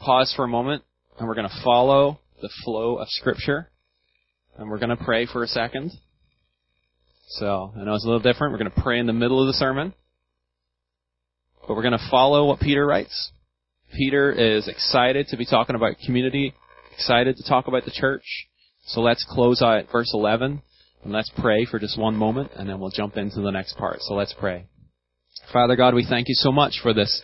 pause 0.00 0.32
for 0.36 0.44
a 0.44 0.48
moment 0.48 0.84
and 1.18 1.26
we're 1.26 1.34
going 1.34 1.48
to 1.48 1.62
follow 1.64 2.20
the 2.40 2.48
flow 2.64 2.98
of 2.98 3.08
Scripture 3.08 3.68
and 4.56 4.70
we're 4.70 4.78
going 4.78 4.96
to 4.96 5.04
pray 5.04 5.26
for 5.26 5.42
a 5.42 5.48
second. 5.48 5.90
So 7.30 7.72
I 7.76 7.82
know 7.82 7.94
it's 7.94 8.04
a 8.04 8.06
little 8.06 8.22
different. 8.22 8.52
We're 8.52 8.60
going 8.60 8.70
to 8.70 8.80
pray 8.80 9.00
in 9.00 9.06
the 9.06 9.12
middle 9.12 9.40
of 9.40 9.48
the 9.48 9.58
sermon, 9.58 9.92
but 11.66 11.74
we're 11.74 11.82
going 11.82 11.98
to 11.98 12.08
follow 12.08 12.46
what 12.46 12.60
Peter 12.60 12.86
writes. 12.86 13.32
Peter 13.92 14.30
is 14.30 14.68
excited 14.68 15.26
to 15.28 15.36
be 15.36 15.46
talking 15.46 15.74
about 15.74 15.96
community, 16.06 16.54
excited 16.94 17.36
to 17.38 17.48
talk 17.48 17.66
about 17.66 17.84
the 17.84 17.92
church. 17.92 18.24
So 18.86 19.00
let's 19.00 19.26
close 19.28 19.62
out 19.62 19.86
verse 19.90 20.12
11 20.14 20.62
and 21.02 21.12
let's 21.12 21.30
pray 21.38 21.64
for 21.64 21.78
just 21.78 21.98
one 21.98 22.16
moment 22.16 22.50
and 22.56 22.68
then 22.68 22.78
we'll 22.78 22.90
jump 22.90 23.16
into 23.16 23.40
the 23.40 23.50
next 23.50 23.76
part. 23.76 23.98
So 24.00 24.14
let's 24.14 24.34
pray. 24.38 24.66
Father 25.52 25.76
God, 25.76 25.94
we 25.94 26.06
thank 26.08 26.28
you 26.28 26.34
so 26.34 26.52
much 26.52 26.80
for 26.82 26.94
this 26.94 27.22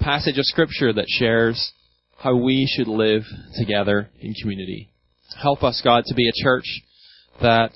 passage 0.00 0.38
of 0.38 0.44
scripture 0.44 0.92
that 0.92 1.06
shares 1.08 1.72
how 2.18 2.36
we 2.36 2.66
should 2.70 2.88
live 2.88 3.22
together 3.56 4.10
in 4.20 4.34
community. 4.34 4.90
Help 5.40 5.62
us, 5.62 5.80
God, 5.82 6.04
to 6.06 6.14
be 6.14 6.28
a 6.28 6.42
church 6.44 6.82
that 7.40 7.72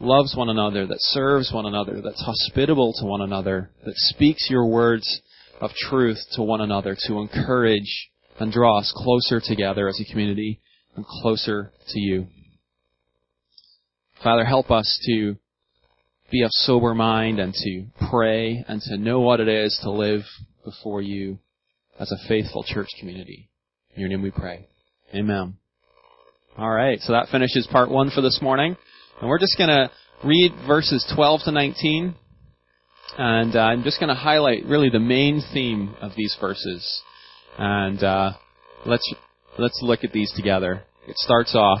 loves 0.00 0.34
one 0.36 0.48
another, 0.48 0.86
that 0.86 1.00
serves 1.00 1.52
one 1.52 1.66
another, 1.66 2.00
that's 2.02 2.22
hospitable 2.22 2.92
to 2.98 3.06
one 3.06 3.20
another, 3.20 3.70
that 3.84 3.96
speaks 3.96 4.48
your 4.50 4.66
words 4.66 5.20
of 5.60 5.70
truth 5.88 6.18
to 6.32 6.42
one 6.42 6.60
another 6.60 6.96
to 7.06 7.18
encourage 7.18 8.10
and 8.40 8.52
draw 8.52 8.78
us 8.78 8.92
closer 8.96 9.40
together 9.44 9.88
as 9.88 10.00
a 10.00 10.10
community 10.10 10.60
and 10.96 11.04
closer 11.06 11.72
to 11.88 12.00
you. 12.00 12.26
Father, 14.22 14.44
help 14.44 14.70
us 14.70 15.00
to 15.06 15.36
be 16.30 16.42
of 16.42 16.50
sober 16.52 16.94
mind 16.94 17.40
and 17.40 17.52
to 17.52 17.86
pray 18.08 18.64
and 18.68 18.80
to 18.82 18.96
know 18.96 19.20
what 19.20 19.40
it 19.40 19.48
is 19.48 19.76
to 19.82 19.90
live 19.90 20.20
before 20.64 21.02
you 21.02 21.38
as 21.98 22.12
a 22.12 22.28
faithful 22.28 22.62
church 22.64 22.86
community. 23.00 23.50
In 23.94 24.00
your 24.00 24.08
name 24.08 24.22
we 24.22 24.30
pray. 24.30 24.68
Amen. 25.12 25.56
Alright, 26.56 27.00
so 27.00 27.12
that 27.12 27.30
finishes 27.30 27.66
part 27.72 27.90
one 27.90 28.10
for 28.10 28.20
this 28.20 28.38
morning. 28.40 28.76
And 29.20 29.28
we're 29.28 29.40
just 29.40 29.58
gonna 29.58 29.90
read 30.24 30.52
verses 30.68 31.04
12 31.16 31.40
to 31.46 31.50
19. 31.50 32.14
And 33.18 33.56
uh, 33.56 33.58
I'm 33.58 33.82
just 33.82 33.98
gonna 33.98 34.14
highlight 34.14 34.64
really 34.66 34.88
the 34.88 35.00
main 35.00 35.42
theme 35.52 35.96
of 36.00 36.12
these 36.16 36.36
verses. 36.40 37.02
And 37.58 38.02
uh, 38.04 38.32
let's, 38.86 39.12
let's 39.58 39.80
look 39.82 40.04
at 40.04 40.12
these 40.12 40.32
together. 40.36 40.84
It 41.08 41.16
starts 41.18 41.56
off, 41.56 41.80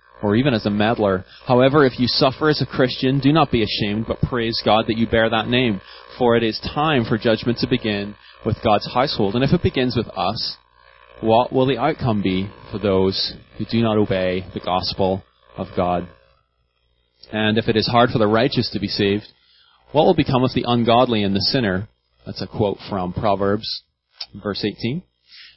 or 0.21 0.35
even 0.35 0.53
as 0.53 0.65
a 0.65 0.69
meddler. 0.69 1.25
However, 1.45 1.85
if 1.85 1.99
you 1.99 2.07
suffer 2.07 2.49
as 2.49 2.61
a 2.61 2.65
Christian, 2.65 3.19
do 3.19 3.31
not 3.33 3.51
be 3.51 3.63
ashamed, 3.63 4.05
but 4.07 4.21
praise 4.21 4.61
God 4.63 4.85
that 4.87 4.97
you 4.97 5.07
bear 5.07 5.29
that 5.29 5.47
name. 5.47 5.81
For 6.17 6.35
it 6.35 6.43
is 6.43 6.59
time 6.73 7.05
for 7.05 7.17
judgment 7.17 7.57
to 7.59 7.67
begin 7.67 8.15
with 8.45 8.57
God's 8.63 8.89
household. 8.93 9.35
And 9.35 9.43
if 9.43 9.53
it 9.53 9.63
begins 9.63 9.95
with 9.95 10.07
us, 10.07 10.57
what 11.21 11.53
will 11.53 11.65
the 11.65 11.77
outcome 11.77 12.21
be 12.21 12.49
for 12.71 12.79
those 12.79 13.33
who 13.57 13.65
do 13.65 13.81
not 13.81 13.97
obey 13.97 14.45
the 14.53 14.59
gospel 14.59 15.23
of 15.55 15.67
God? 15.75 16.07
And 17.31 17.57
if 17.57 17.67
it 17.67 17.77
is 17.77 17.87
hard 17.87 18.09
for 18.09 18.17
the 18.17 18.27
righteous 18.27 18.69
to 18.71 18.79
be 18.79 18.87
saved, 18.87 19.25
what 19.91 20.05
will 20.05 20.15
become 20.15 20.43
of 20.43 20.51
the 20.53 20.65
ungodly 20.67 21.23
and 21.23 21.35
the 21.35 21.41
sinner? 21.41 21.87
That's 22.25 22.41
a 22.41 22.47
quote 22.47 22.77
from 22.89 23.13
Proverbs, 23.13 23.83
verse 24.41 24.63
18. 24.63 25.03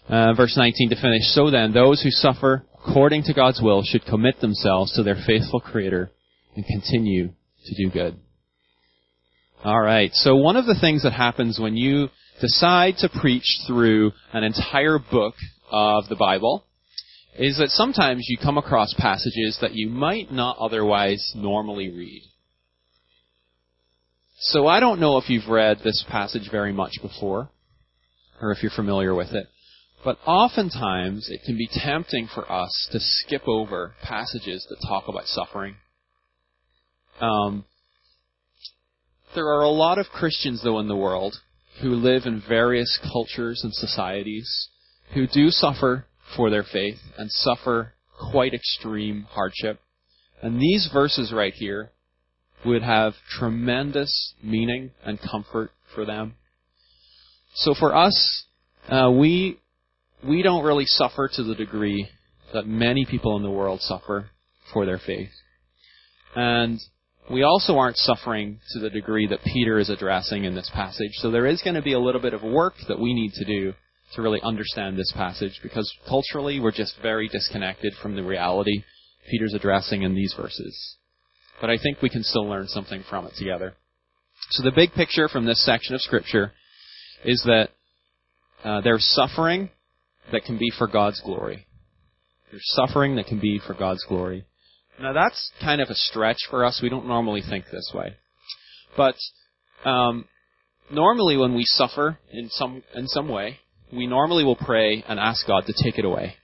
Uh, 0.09 0.35
verse 0.35 0.55
19 0.57 0.91
to 0.91 0.97
finish. 0.97 1.23
So 1.29 1.51
then, 1.51 1.73
those 1.73 2.03
who 2.03 2.11
suffer 2.11 2.67
according 2.87 3.23
to 3.25 3.35
God's 3.35 3.61
will, 3.63 3.83
should 3.83 4.05
commit 4.05 4.41
themselves 4.41 4.93
to 4.93 5.03
their 5.03 5.17
faithful 5.27 5.61
Creator 5.61 6.11
and 6.55 6.65
continue 6.67 7.29
to 7.67 7.75
do 7.77 7.91
good. 7.91 8.17
Alright, 9.65 10.13
so 10.13 10.37
one 10.37 10.57
of 10.57 10.67
the 10.67 10.77
things 10.79 11.03
that 11.03 11.13
happens 11.13 11.59
when 11.59 11.77
you 11.77 12.09
decide 12.41 12.97
to 12.99 13.09
preach 13.09 13.61
through 13.67 14.13
an 14.33 14.45
entire 14.45 14.99
book 14.99 15.35
of 15.71 16.09
the 16.09 16.17
Bible 16.17 16.65
is 17.39 17.59
that 17.59 17.71
sometimes 17.71 18.27
you 18.29 18.37
come 18.37 18.59
across 18.59 18.95
passages 18.99 19.59
that 19.61 19.75
you 19.75 19.89
might 19.89 20.31
not 20.31 20.59
otherwise 20.59 21.33
normally 21.35 21.91
read. 21.91 22.23
So 24.39 24.67
I 24.67 24.81
don't 24.81 25.01
know 25.01 25.17
if 25.17 25.31
you've 25.31 25.49
read 25.49 25.79
this 25.83 26.05
passage 26.09 26.49
very 26.51 26.73
much 26.73 26.93
before, 27.01 27.49
or 28.41 28.53
if 28.53 28.63
you're 28.63 28.71
familiar 28.71 29.15
with 29.15 29.33
it. 29.33 29.47
But 30.05 30.19
oftentimes, 30.27 31.31
it 31.31 31.41
can 31.47 31.57
be 31.57 31.69
tempting 31.73 32.29
for 32.33 32.51
us 32.51 32.89
to 32.93 33.01
skip 33.01 33.49
over 33.49 33.95
passages 34.03 34.67
that 34.69 34.87
talk 34.87 35.09
about 35.09 35.27
suffering. 35.27 35.77
Um, 37.21 37.65
there 39.35 39.47
are 39.47 39.63
a 39.63 39.71
lot 39.71 39.99
of 39.99 40.07
Christians, 40.07 40.63
though, 40.63 40.79
in 40.79 40.89
the 40.89 40.97
world 40.97 41.37
who 41.81 41.91
live 41.91 42.27
in 42.27 42.43
various 42.47 42.99
cultures 43.11 43.63
and 43.65 43.73
societies 43.73 44.69
who 45.15 45.27
do 45.27 45.49
suffer 45.51 46.07
for 46.37 46.51
their 46.51 46.65
faith 46.65 46.99
and 47.17 47.31
suffer 47.31 47.95
quite 48.31 48.55
extreme 48.55 49.27
hardship. 49.31 49.81
And 50.43 50.61
these 50.61 50.89
verses 50.93 51.33
right 51.33 51.55
here 51.55 51.91
would 52.65 52.83
have 52.83 53.15
tremendous 53.39 54.35
meaning 54.43 54.91
and 55.05 55.19
comfort 55.21 55.71
for 55.95 56.05
them. 56.05 56.35
So 57.55 57.75
for 57.75 57.95
us, 57.95 58.45
uh, 58.89 59.11
we 59.11 59.59
we 60.27 60.43
don't 60.43 60.65
really 60.65 60.87
suffer 60.87 61.29
to 61.35 61.43
the 61.43 61.55
degree 61.55 62.09
that 62.53 62.67
many 62.67 63.05
people 63.05 63.37
in 63.37 63.43
the 63.43 63.51
world 63.51 63.81
suffer 63.81 64.31
for 64.73 64.87
their 64.87 65.01
faith. 65.05 65.31
And 66.35 66.81
we 67.31 67.43
also 67.43 67.77
aren't 67.77 67.97
suffering 67.97 68.61
to 68.73 68.81
the 68.81 68.91
degree 68.91 69.27
that 69.27 69.45
Peter 69.45 69.79
is 69.79 69.91
addressing 69.91 70.45
in 70.45 70.55
this 70.55 70.71
passage. 70.75 71.13
So 71.15 71.31
there 71.31 71.47
is 71.47 71.63
going 71.63 71.75
to 71.75 71.83
be 71.83 71.93
a 71.93 71.99
little 71.99 72.21
bit 72.21 72.35
of 72.35 72.43
work 72.43 72.75
that 72.89 73.01
we 73.01 73.15
need 73.15 73.33
to 73.35 73.45
do 73.45 73.73
to 74.15 74.23
really 74.23 74.41
understand 74.43 74.97
this 74.97 75.13
passage 75.15 75.59
because 75.63 75.91
culturally 76.09 76.61
we're 76.61 76.71
just 76.71 76.95
very 77.03 77.29
disconnected 77.29 77.95
from 78.03 78.15
the 78.15 78.23
reality 78.23 78.85
Peter's 79.31 79.55
addressing 79.55 80.03
in 80.03 80.15
these 80.15 80.35
verses. 80.37 80.97
But 81.61 81.71
I 81.71 81.79
think 81.79 82.03
we 82.03 82.11
can 82.11 82.23
still 82.23 82.47
learn 82.47 82.69
something 82.69 83.05
from 83.09 83.27
it 83.27 83.33
together. 83.39 83.75
So 84.51 84.63
the 84.63 84.73
big 84.75 84.93
picture 84.93 85.29
from 85.29 85.47
this 85.47 85.65
section 85.65 85.95
of 85.95 86.03
scripture 86.03 86.53
is 87.25 87.43
that 87.47 87.71
uh, 88.63 88.81
there's 88.83 89.05
suffering 89.15 89.71
that 90.33 90.45
can 90.45 90.59
be 90.59 90.71
for 90.77 90.87
God's 90.87 91.21
glory. 91.21 91.67
There's 92.51 92.63
suffering 92.75 93.17
that 93.17 93.27
can 93.27 93.41
be 93.41 93.61
for 93.67 93.75
God's 93.75 94.05
glory. 94.05 94.45
Now 95.01 95.13
that's 95.13 95.51
kind 95.61 95.81
of 95.81 95.89
a 95.89 95.95
stretch 95.95 96.39
for 96.51 96.65
us. 96.65 96.81
We 96.83 96.89
don't 96.89 97.07
normally 97.07 97.43
think 97.43 97.65
this 97.67 97.91
way. 97.95 98.15
But 98.97 99.17
um, 99.85 100.27
normally 100.91 101.37
when 101.37 101.55
we 101.55 101.65
suffer 101.65 102.19
in 102.31 102.49
some 102.51 102.83
in 102.95 103.09
some 103.09 103.29
way, 103.29 103.59
we 103.93 104.07
normally 104.07 104.45
will 104.45 104.57
pray 104.57 105.05
and 105.09 105.19
ask 105.19 105.47
God 105.47 105.67
to 105.67 105.75
take 105.83 105.99
it 105.99 106.05
away, 106.05 106.37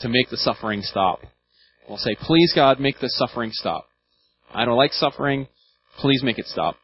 to 0.00 0.08
make 0.08 0.28
the 0.30 0.36
suffering 0.36 0.82
stop. 0.82 1.20
We'll 1.88 1.98
say, 1.98 2.14
"Please 2.14 2.52
God, 2.54 2.78
make 2.78 2.98
the 2.98 3.08
suffering 3.08 3.50
stop. 3.52 3.86
I 4.52 4.64
don't 4.64 4.76
like 4.76 4.92
suffering. 4.92 5.48
Please 5.98 6.22
make 6.22 6.38
it 6.38 6.46
stop." 6.46 6.76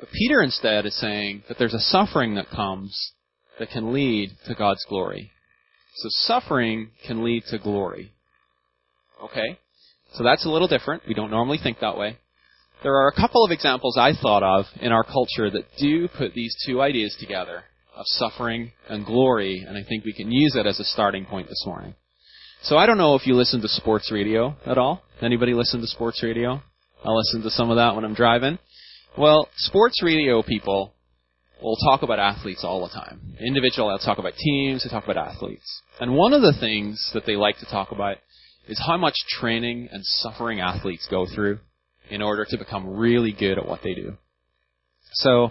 But 0.00 0.10
Peter 0.12 0.42
instead 0.42 0.86
is 0.86 0.98
saying 0.98 1.44
that 1.48 1.58
there's 1.58 1.74
a 1.74 1.80
suffering 1.80 2.34
that 2.36 2.50
comes 2.50 3.12
that 3.58 3.70
can 3.70 3.92
lead 3.92 4.30
to 4.46 4.54
God's 4.54 4.84
glory. 4.88 5.32
So 5.98 6.08
suffering 6.10 6.90
can 7.06 7.24
lead 7.24 7.42
to 7.50 7.58
glory. 7.58 8.12
Okay? 9.22 9.58
So 10.14 10.22
that's 10.22 10.46
a 10.46 10.48
little 10.48 10.68
different. 10.68 11.02
We 11.08 11.14
don't 11.14 11.30
normally 11.30 11.58
think 11.60 11.80
that 11.80 11.98
way. 11.98 12.18
There 12.84 12.94
are 12.94 13.08
a 13.08 13.20
couple 13.20 13.44
of 13.44 13.50
examples 13.50 13.98
I 13.98 14.12
thought 14.12 14.44
of 14.44 14.66
in 14.80 14.92
our 14.92 15.02
culture 15.02 15.50
that 15.50 15.64
do 15.76 16.06
put 16.06 16.34
these 16.34 16.54
two 16.64 16.80
ideas 16.80 17.16
together 17.18 17.64
of 17.96 18.04
suffering 18.06 18.70
and 18.88 19.04
glory, 19.04 19.64
and 19.66 19.76
I 19.76 19.82
think 19.88 20.04
we 20.04 20.12
can 20.12 20.30
use 20.30 20.54
it 20.54 20.66
as 20.66 20.78
a 20.78 20.84
starting 20.84 21.24
point 21.24 21.48
this 21.48 21.64
morning. 21.66 21.94
So 22.62 22.76
I 22.76 22.86
don't 22.86 22.98
know 22.98 23.16
if 23.16 23.26
you 23.26 23.34
listen 23.34 23.60
to 23.62 23.68
sports 23.68 24.12
radio 24.12 24.56
at 24.64 24.78
all. 24.78 25.02
Anybody 25.20 25.52
listen 25.52 25.80
to 25.80 25.86
sports 25.88 26.22
radio? 26.22 26.62
I 27.04 27.10
listen 27.10 27.42
to 27.42 27.50
some 27.50 27.70
of 27.70 27.76
that 27.76 27.96
when 27.96 28.04
I'm 28.04 28.14
driving. 28.14 28.58
Well, 29.16 29.48
sports 29.56 30.00
radio 30.00 30.42
people 30.42 30.94
will 31.62 31.76
talk 31.76 32.02
about 32.02 32.18
athletes 32.18 32.64
all 32.64 32.86
the 32.86 32.92
time. 32.92 33.20
Individual, 33.40 33.88
they'll 33.88 33.98
talk 33.98 34.18
about 34.18 34.34
teams, 34.36 34.84
they 34.84 34.90
talk 34.90 35.04
about 35.04 35.16
athletes. 35.16 35.82
And 36.00 36.14
one 36.14 36.32
of 36.32 36.42
the 36.42 36.54
things 36.58 37.10
that 37.14 37.26
they 37.26 37.36
like 37.36 37.58
to 37.58 37.66
talk 37.66 37.90
about 37.92 38.18
is 38.68 38.80
how 38.84 38.96
much 38.96 39.14
training 39.40 39.88
and 39.90 40.04
suffering 40.04 40.60
athletes 40.60 41.08
go 41.10 41.26
through 41.26 41.58
in 42.10 42.22
order 42.22 42.46
to 42.48 42.58
become 42.58 42.96
really 42.96 43.32
good 43.32 43.58
at 43.58 43.66
what 43.66 43.80
they 43.82 43.94
do. 43.94 44.16
So, 45.12 45.50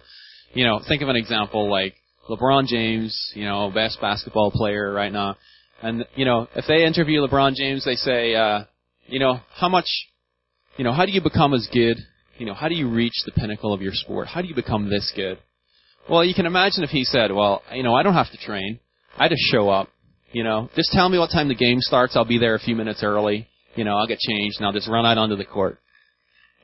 you 0.54 0.66
know, 0.66 0.80
think 0.88 1.02
of 1.02 1.10
an 1.10 1.16
example 1.16 1.70
like 1.70 1.96
LeBron 2.30 2.68
James, 2.68 3.32
you 3.36 3.46
know, 3.46 3.72
best 3.74 4.00
basketball 4.02 4.52
player 4.52 4.92
right 4.92 5.12
now. 5.12 5.36
And 5.82 6.06
you 6.16 6.26
know, 6.26 6.48
if 6.56 6.66
they 6.68 6.86
interview 6.86 7.22
LeBron 7.22 7.54
James, 7.56 7.86
they 7.86 7.96
say, 7.96 8.36
uh, 8.36 8.64
you 9.08 9.20
know, 9.20 9.40
how 9.56 9.70
much, 9.70 9.88
you 10.78 10.84
know, 10.84 10.94
how 10.94 11.06
do 11.06 11.12
you 11.12 11.22
become 11.22 11.54
as 11.54 11.68
good? 11.72 11.98
You 12.38 12.46
know, 12.46 12.54
how 12.54 12.70
do 12.70 12.76
you 12.76 12.90
reach 12.90 13.24
the 13.26 13.32
pinnacle 13.32 13.74
of 13.74 13.82
your 13.82 13.94
sport? 13.94 14.28
How 14.28 14.42
do 14.42 14.48
you 14.48 14.56
become 14.56 14.90
this 14.90 15.12
good? 15.16 15.40
Well, 16.10 16.24
you 16.24 16.34
can 16.34 16.46
imagine 16.46 16.84
if 16.84 16.90
he 16.90 17.04
said, 17.04 17.32
well, 17.32 17.64
you 17.74 17.84
know, 17.84 17.94
I 17.94 18.04
don't 18.04 18.14
have 18.14 18.32
to 18.32 18.38
train. 18.38 18.80
I 19.18 19.28
just 19.28 19.42
show 19.52 19.70
up. 19.70 19.90
You 20.32 20.44
know, 20.44 20.70
just 20.76 20.92
tell 20.92 21.08
me 21.10 21.18
what 21.18 21.32
time 21.32 21.48
the 21.48 21.56
game 21.56 21.80
starts. 21.80 22.16
I'll 22.16 22.26
be 22.26 22.38
there 22.38 22.56
a 22.56 22.60
few 22.60 22.76
minutes 22.76 23.02
early. 23.04 23.48
You 23.76 23.84
know, 23.84 23.96
I'll 23.98 24.08
get 24.08 24.20
changed 24.20 24.58
and 24.58 24.66
I'll 24.66 24.74
just 24.74 24.90
run 24.90 25.06
out 25.06 25.18
onto 25.18 25.36
the 25.36 25.46
court. 25.46 25.80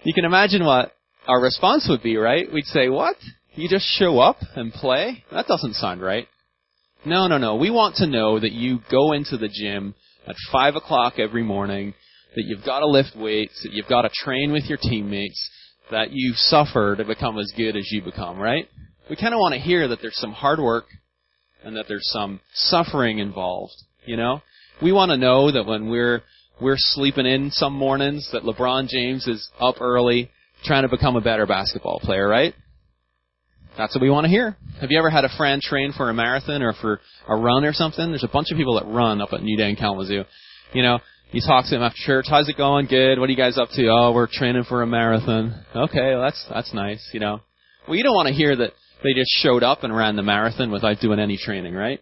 You 0.03 0.13
can 0.13 0.25
imagine 0.25 0.65
what 0.65 0.91
our 1.27 1.41
response 1.41 1.88
would 1.89 2.03
be, 2.03 2.17
right? 2.17 2.51
We'd 2.51 2.65
say, 2.65 2.89
what? 2.89 3.15
You 3.56 3.69
just 3.69 3.86
show 3.86 4.19
up 4.19 4.38
and 4.56 4.73
play? 4.73 5.23
That 5.32 5.47
doesn't 5.47 5.75
sound 5.75 6.01
right. 6.01 6.27
No, 7.06 7.27
no, 7.27 7.38
no. 7.38 7.56
We 7.56 7.69
want 7.69 7.95
to 7.95 8.08
know 8.08 8.39
that 8.39 8.51
you 8.51 8.79
go 8.89 9.13
into 9.13 9.38
the 9.38 9.49
gym 9.49 9.95
at 10.27 10.36
5 10.51 10.75
o'clock 10.75 11.19
every 11.19 11.43
morning, 11.43 11.93
that 12.36 12.43
you've 12.45 12.65
got 12.65 12.79
to 12.79 12.88
lift 12.88 13.15
weights, 13.15 13.62
that 13.63 13.73
you've 13.73 13.89
got 13.89 14.03
to 14.03 14.10
train 14.13 14.51
with 14.51 14.65
your 14.65 14.77
teammates, 14.82 15.49
that 15.91 16.12
you 16.12 16.34
suffer 16.36 16.95
to 16.95 17.06
become 17.06 17.38
as 17.38 17.51
good 17.56 17.75
as 17.75 17.89
you 17.91 18.01
become, 18.01 18.39
right? 18.39 18.67
We 19.13 19.17
kind 19.17 19.36
of 19.36 19.38
want 19.38 19.54
to 19.54 19.60
hear 19.60 19.89
that 19.89 19.99
there's 20.02 20.17
some 20.17 20.32
hard 20.32 20.58
work 20.58 20.86
and 21.63 21.78
that 21.78 21.86
there's 21.88 22.10
some 22.12 22.39
suffering 22.56 23.19
involved, 23.19 23.76
you 24.08 24.17
know? 24.17 24.41
We 24.82 24.91
want 24.91 25.12
to 25.12 25.17
know 25.17 25.52
that 25.52 25.67
when 25.67 25.88
we're 25.88 26.23
we're 26.60 26.78
sleeping 26.80 27.28
in 27.28 27.52
some 27.52 27.73
mornings 27.73 28.28
that 28.34 28.41
LeBron 28.41 28.88
James 28.88 29.28
is 29.28 29.47
up 29.60 29.82
early 29.82 30.32
trying 30.63 30.82
to 30.82 30.89
become 30.89 31.15
a 31.15 31.21
better 31.21 31.45
basketball 31.45 31.99
player, 31.99 32.28
right? 32.28 32.56
That's 33.78 33.93
what 33.93 34.02
we 34.02 34.10
want 34.10 34.26
to 34.26 34.32
hear. 34.32 34.58
Have 34.82 34.89
you 34.89 34.97
ever 34.97 35.12
had 35.12 35.26
a 35.26 35.38
friend 35.38 35.62
train 35.62 35.93
for 35.95 36.10
a 36.10 36.13
marathon 36.15 36.63
or 36.63 36.73
for 36.73 36.99
a 37.28 37.36
run 37.36 37.65
or 37.65 37.73
something? 37.73 38.10
There's 38.10 38.23
a 38.23 38.34
bunch 38.34 38.47
of 38.49 38.58
people 38.58 38.80
that 38.80 38.88
run 38.88 39.21
up 39.21 39.32
at 39.32 39.43
New 39.43 39.58
Day 39.58 39.69
in 39.69 39.76
Kalamazoo. 39.76 40.23
You 40.73 40.82
know, 40.82 40.97
you 41.32 41.41
talk 41.45 41.65
to 41.65 41.69
them 41.69 41.84
after 41.84 41.99
church. 42.04 42.26
How's 42.28 42.49
it 42.49 42.58
going? 42.58 42.88
Good. 42.88 43.19
What 43.19 43.30
are 43.30 43.32
you 43.32 43.38
guys 43.38 43.60
up 43.60 43.69
to? 43.76 43.89
Oh, 43.89 44.12
we're 44.12 44.26
training 44.26 44.63
for 44.63 44.82
a 44.82 44.88
marathon. 44.88 45.63
Okay, 45.76 46.15
well, 46.15 46.23
that's 46.23 46.43
that's 46.52 46.73
nice. 46.73 47.08
You 47.13 47.19
know, 47.19 47.41
well, 47.88 47.95
you 47.95 48.04
don't 48.04 48.15
want 48.15 48.30
to 48.30 48.34
hear 48.34 48.56
that 48.56 48.71
they 49.03 49.13
just 49.13 49.31
showed 49.41 49.63
up 49.63 49.83
and 49.83 49.95
ran 49.95 50.15
the 50.15 50.23
marathon 50.23 50.71
without 50.71 50.99
doing 50.99 51.19
any 51.19 51.37
training, 51.37 51.73
right? 51.73 51.99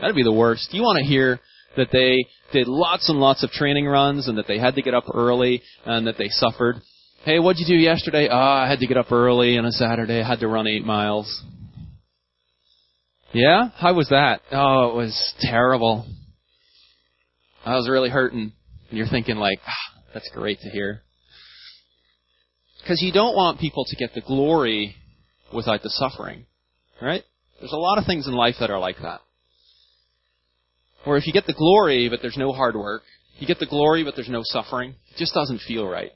That'd 0.00 0.16
be 0.16 0.22
the 0.22 0.32
worst. 0.32 0.72
You 0.72 0.82
want 0.82 0.98
to 0.98 1.04
hear 1.04 1.40
that 1.76 1.88
they 1.92 2.24
did 2.52 2.68
lots 2.68 3.08
and 3.08 3.18
lots 3.18 3.42
of 3.42 3.50
training 3.50 3.86
runs 3.86 4.28
and 4.28 4.38
that 4.38 4.46
they 4.46 4.58
had 4.58 4.74
to 4.74 4.82
get 4.82 4.94
up 4.94 5.04
early 5.12 5.62
and 5.84 6.06
that 6.06 6.18
they 6.18 6.28
suffered. 6.28 6.76
Hey, 7.24 7.38
what'd 7.38 7.60
you 7.60 7.66
do 7.66 7.80
yesterday? 7.80 8.28
Ah, 8.30 8.34
oh, 8.34 8.64
I 8.64 8.68
had 8.68 8.80
to 8.80 8.86
get 8.86 8.96
up 8.96 9.12
early 9.12 9.56
on 9.56 9.64
a 9.64 9.72
Saturday. 9.72 10.20
I 10.20 10.28
had 10.28 10.40
to 10.40 10.48
run 10.48 10.66
eight 10.66 10.84
miles. 10.84 11.42
Yeah? 13.32 13.70
How 13.76 13.94
was 13.94 14.08
that? 14.10 14.42
Oh, 14.50 14.90
it 14.90 14.96
was 14.96 15.34
terrible. 15.40 16.06
I 17.64 17.76
was 17.76 17.88
really 17.88 18.10
hurting. 18.10 18.52
And 18.90 18.98
you're 18.98 19.08
thinking 19.08 19.36
like, 19.36 19.60
ah, 19.66 20.00
that's 20.12 20.28
great 20.34 20.60
to 20.60 20.68
hear. 20.68 21.02
Because 22.82 23.00
you 23.00 23.12
don't 23.12 23.36
want 23.36 23.60
people 23.60 23.84
to 23.86 23.96
get 23.96 24.14
the 24.14 24.20
glory 24.20 24.96
without 25.54 25.82
the 25.82 25.90
suffering. 25.90 26.46
Right? 27.00 27.24
There's 27.60 27.72
a 27.72 27.76
lot 27.76 27.98
of 27.98 28.06
things 28.06 28.26
in 28.26 28.34
life 28.34 28.56
that 28.60 28.70
are 28.70 28.78
like 28.78 28.96
that. 29.02 29.20
Or 31.04 31.16
if 31.16 31.26
you 31.26 31.32
get 31.32 31.46
the 31.46 31.54
glory 31.54 32.08
but 32.08 32.20
there's 32.22 32.36
no 32.36 32.52
hard 32.52 32.76
work, 32.76 33.02
you 33.38 33.46
get 33.46 33.58
the 33.58 33.66
glory 33.66 34.04
but 34.04 34.14
there's 34.14 34.28
no 34.28 34.42
suffering, 34.44 34.94
it 35.10 35.16
just 35.16 35.34
doesn't 35.34 35.60
feel 35.66 35.86
right. 35.86 36.12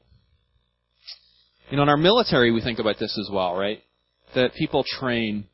You 1.71 1.77
know, 1.77 1.83
in 1.83 1.89
our 1.89 1.97
military 1.97 2.53
we 2.53 2.61
think 2.61 2.79
about 2.79 2.99
this 2.99 3.19
as 3.19 3.29
well, 3.33 3.57
right? 3.57 3.83
That 4.35 4.55
people 4.55 4.85
train 4.85 5.47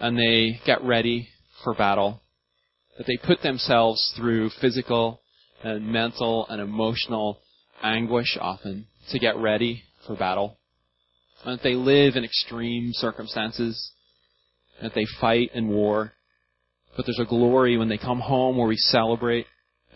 and 0.00 0.18
they 0.18 0.60
get 0.66 0.82
ready 0.82 1.28
for 1.62 1.74
battle. 1.74 2.20
That 2.98 3.06
they 3.06 3.16
put 3.16 3.42
themselves 3.42 4.12
through 4.16 4.50
physical 4.60 5.20
and 5.62 5.86
mental 5.86 6.46
and 6.48 6.60
emotional 6.60 7.40
anguish 7.82 8.36
often 8.40 8.86
to 9.10 9.18
get 9.18 9.36
ready 9.36 9.82
for 10.06 10.16
battle. 10.16 10.58
And 11.44 11.58
that 11.58 11.62
they 11.62 11.74
live 11.74 12.16
in 12.16 12.24
extreme 12.24 12.90
circumstances. 12.92 13.92
That 14.82 14.94
they 14.94 15.06
fight 15.20 15.50
in 15.54 15.68
war 15.68 16.14
but 16.96 17.06
there's 17.06 17.20
a 17.20 17.28
glory 17.28 17.76
when 17.76 17.88
they 17.88 17.98
come 17.98 18.20
home 18.20 18.56
where 18.56 18.68
we 18.68 18.76
celebrate 18.76 19.46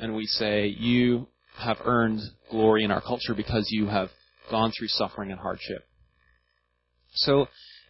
and 0.01 0.15
we 0.15 0.27
say, 0.27 0.67
You 0.67 1.29
have 1.57 1.79
earned 1.85 2.21
glory 2.51 2.85
in 2.85 2.91
our 2.91 3.01
culture 3.01 3.35
because 3.37 3.69
you 3.71 3.87
have 3.87 4.09
gone 4.51 4.73
through 4.77 4.89
suffering 4.89 5.31
and 5.31 5.41
hardship. 5.41 5.87
So, 7.15 7.47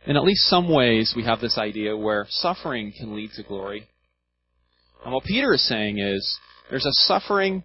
in 0.06 0.16
at 0.16 0.24
least 0.24 0.48
some 0.48 0.68
ways, 0.68 1.14
we 1.16 1.24
have 1.24 1.40
this 1.40 1.58
idea 1.58 1.96
where 1.96 2.26
suffering 2.28 2.92
can 2.96 3.16
lead 3.16 3.30
to 3.36 3.42
glory. 3.42 3.88
And 5.04 5.12
what 5.12 5.24
Peter 5.24 5.54
is 5.54 5.66
saying 5.66 5.98
is, 5.98 6.38
there's 6.70 6.86
a 6.86 6.92
suffering 6.92 7.64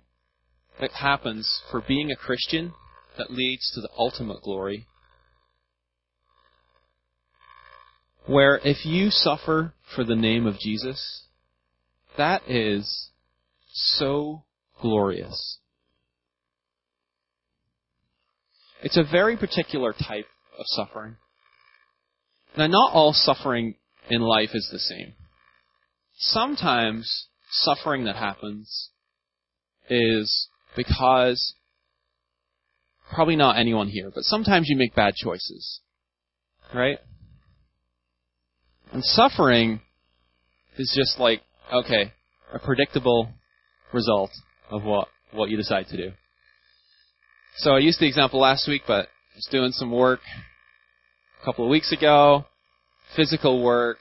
that 0.79 0.91
happens 0.91 1.61
for 1.71 1.83
being 1.87 2.11
a 2.11 2.15
Christian 2.15 2.73
that 3.17 3.31
leads 3.31 3.69
to 3.73 3.81
the 3.81 3.89
ultimate 3.97 4.41
glory. 4.41 4.87
Where 8.25 8.59
if 8.63 8.85
you 8.85 9.09
suffer 9.09 9.73
for 9.95 10.03
the 10.03 10.15
name 10.15 10.45
of 10.45 10.59
Jesus, 10.59 11.23
that 12.17 12.49
is 12.49 13.09
so 13.71 14.43
glorious. 14.81 15.59
It's 18.81 18.97
a 18.97 19.03
very 19.03 19.37
particular 19.37 19.93
type 19.93 20.27
of 20.57 20.65
suffering. 20.67 21.15
Now, 22.57 22.67
not 22.67 22.93
all 22.93 23.13
suffering 23.13 23.75
in 24.09 24.21
life 24.21 24.49
is 24.53 24.69
the 24.71 24.79
same. 24.79 25.13
Sometimes 26.17 27.27
suffering 27.49 28.05
that 28.05 28.15
happens 28.15 28.89
is 29.89 30.47
because, 30.75 31.55
probably 33.13 33.35
not 33.35 33.57
anyone 33.57 33.87
here, 33.87 34.11
but 34.13 34.23
sometimes 34.23 34.67
you 34.69 34.77
make 34.77 34.95
bad 34.95 35.15
choices. 35.15 35.81
Right? 36.73 36.99
And 38.93 39.03
suffering 39.03 39.81
is 40.77 40.93
just 40.95 41.19
like 41.19 41.41
Okay, 41.73 42.11
a 42.53 42.59
predictable 42.59 43.29
result 43.93 44.29
of 44.69 44.83
what 44.83 45.07
what 45.31 45.49
you 45.49 45.57
decide 45.57 45.87
to 45.87 45.97
do. 45.97 46.11
So 47.57 47.71
I 47.71 47.79
used 47.79 47.99
the 47.99 48.07
example 48.07 48.39
last 48.39 48.67
week, 48.67 48.83
but 48.85 49.07
I 49.07 49.35
was 49.35 49.47
doing 49.49 49.71
some 49.71 49.91
work 49.91 50.19
a 51.41 51.45
couple 51.45 51.65
of 51.65 51.71
weeks 51.71 51.91
ago, 51.91 52.45
physical 53.15 53.63
work. 53.63 53.97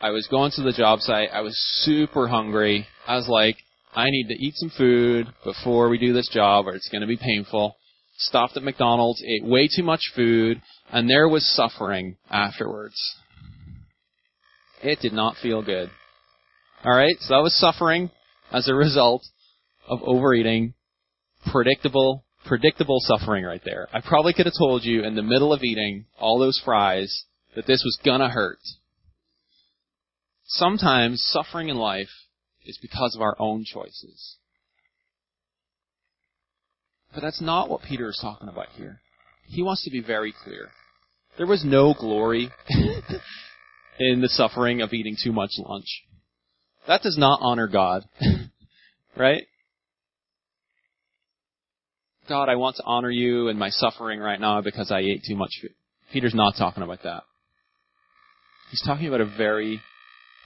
I 0.00 0.10
was 0.10 0.26
going 0.26 0.50
to 0.56 0.62
the 0.62 0.72
job 0.72 1.00
site. 1.00 1.28
I 1.32 1.42
was 1.42 1.56
super 1.82 2.26
hungry. 2.26 2.86
I 3.06 3.16
was 3.16 3.28
like, 3.28 3.56
I 3.94 4.06
need 4.10 4.28
to 4.28 4.34
eat 4.34 4.54
some 4.56 4.70
food 4.76 5.28
before 5.44 5.88
we 5.88 5.98
do 5.98 6.12
this 6.12 6.28
job 6.28 6.66
or 6.66 6.74
it's 6.74 6.88
going 6.88 7.02
to 7.02 7.06
be 7.06 7.16
painful. 7.16 7.76
Stopped 8.18 8.56
at 8.56 8.62
McDonald's, 8.62 9.22
ate 9.22 9.44
way 9.44 9.68
too 9.68 9.84
much 9.84 10.00
food, 10.14 10.60
and 10.90 11.08
there 11.08 11.28
was 11.28 11.46
suffering 11.54 12.16
afterwards. 12.30 12.96
It 14.82 15.00
did 15.00 15.12
not 15.12 15.36
feel 15.42 15.62
good. 15.62 15.90
Alright, 16.84 17.16
so 17.20 17.34
I 17.34 17.40
was 17.40 17.58
suffering 17.58 18.10
as 18.52 18.68
a 18.68 18.74
result 18.74 19.24
of 19.88 20.00
overeating. 20.02 20.74
Predictable, 21.50 22.24
predictable 22.44 22.98
suffering 23.00 23.44
right 23.44 23.62
there. 23.64 23.88
I 23.92 24.00
probably 24.00 24.32
could 24.32 24.46
have 24.46 24.54
told 24.58 24.84
you 24.84 25.04
in 25.04 25.14
the 25.14 25.22
middle 25.22 25.52
of 25.52 25.62
eating 25.62 26.06
all 26.18 26.38
those 26.38 26.60
fries 26.64 27.24
that 27.54 27.66
this 27.66 27.82
was 27.84 27.98
gonna 28.04 28.28
hurt. 28.28 28.58
Sometimes 30.44 31.22
suffering 31.22 31.68
in 31.68 31.76
life 31.76 32.10
is 32.64 32.78
because 32.82 33.14
of 33.14 33.22
our 33.22 33.36
own 33.38 33.64
choices. 33.64 34.36
But 37.14 37.22
that's 37.22 37.40
not 37.40 37.70
what 37.70 37.82
Peter 37.82 38.08
is 38.08 38.18
talking 38.20 38.48
about 38.48 38.68
here. 38.76 39.00
He 39.46 39.62
wants 39.62 39.84
to 39.84 39.90
be 39.90 40.00
very 40.00 40.34
clear. 40.44 40.70
There 41.38 41.46
was 41.46 41.64
no 41.64 41.94
glory 41.94 42.50
in 43.98 44.20
the 44.20 44.28
suffering 44.28 44.82
of 44.82 44.92
eating 44.92 45.16
too 45.22 45.32
much 45.32 45.52
lunch. 45.58 46.02
That 46.86 47.02
does 47.02 47.18
not 47.18 47.40
honor 47.42 47.66
God. 47.68 48.04
right? 49.16 49.44
God, 52.28 52.48
I 52.48 52.56
want 52.56 52.76
to 52.76 52.84
honor 52.84 53.10
you 53.10 53.48
in 53.48 53.58
my 53.58 53.70
suffering 53.70 54.20
right 54.20 54.40
now 54.40 54.60
because 54.60 54.90
I 54.90 55.00
ate 55.00 55.22
too 55.26 55.36
much 55.36 55.50
food. 55.60 55.72
Peter's 56.12 56.34
not 56.34 56.54
talking 56.58 56.82
about 56.82 57.02
that. 57.04 57.22
He's 58.70 58.82
talking 58.84 59.06
about 59.06 59.20
a 59.20 59.36
very 59.36 59.80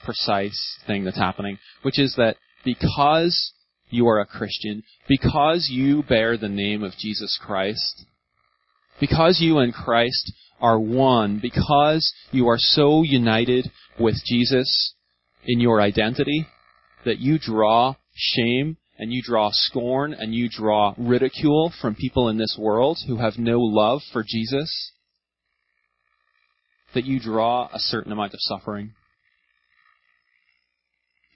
precise 0.05 0.77
thing 0.85 1.03
that's 1.03 1.17
happening, 1.17 1.57
which 1.81 1.99
is 1.99 2.15
that 2.17 2.37
because 2.63 3.51
you 3.89 4.07
are 4.07 4.19
a 4.19 4.25
Christian, 4.25 4.83
because 5.07 5.69
you 5.71 6.03
bear 6.03 6.37
the 6.37 6.49
name 6.49 6.83
of 6.83 6.93
Jesus 6.97 7.39
Christ, 7.43 8.05
because 8.99 9.39
you 9.41 9.57
and 9.57 9.73
Christ 9.73 10.31
are 10.61 10.79
one, 10.79 11.39
because 11.41 12.13
you 12.31 12.47
are 12.47 12.57
so 12.57 13.03
united 13.03 13.69
with 13.99 14.15
Jesus, 14.25 14.93
in 15.45 15.59
your 15.59 15.81
identity 15.81 16.45
that 17.05 17.19
you 17.19 17.39
draw 17.39 17.95
shame 18.13 18.77
and 18.97 19.11
you 19.11 19.21
draw 19.23 19.49
scorn 19.51 20.13
and 20.13 20.35
you 20.35 20.47
draw 20.49 20.93
ridicule 20.97 21.73
from 21.81 21.95
people 21.95 22.29
in 22.29 22.37
this 22.37 22.55
world 22.59 22.99
who 23.07 23.17
have 23.17 23.37
no 23.37 23.59
love 23.59 24.01
for 24.13 24.23
Jesus, 24.25 24.91
that 26.93 27.05
you 27.05 27.19
draw 27.19 27.67
a 27.73 27.79
certain 27.79 28.11
amount 28.11 28.33
of 28.33 28.39
suffering. 28.41 28.93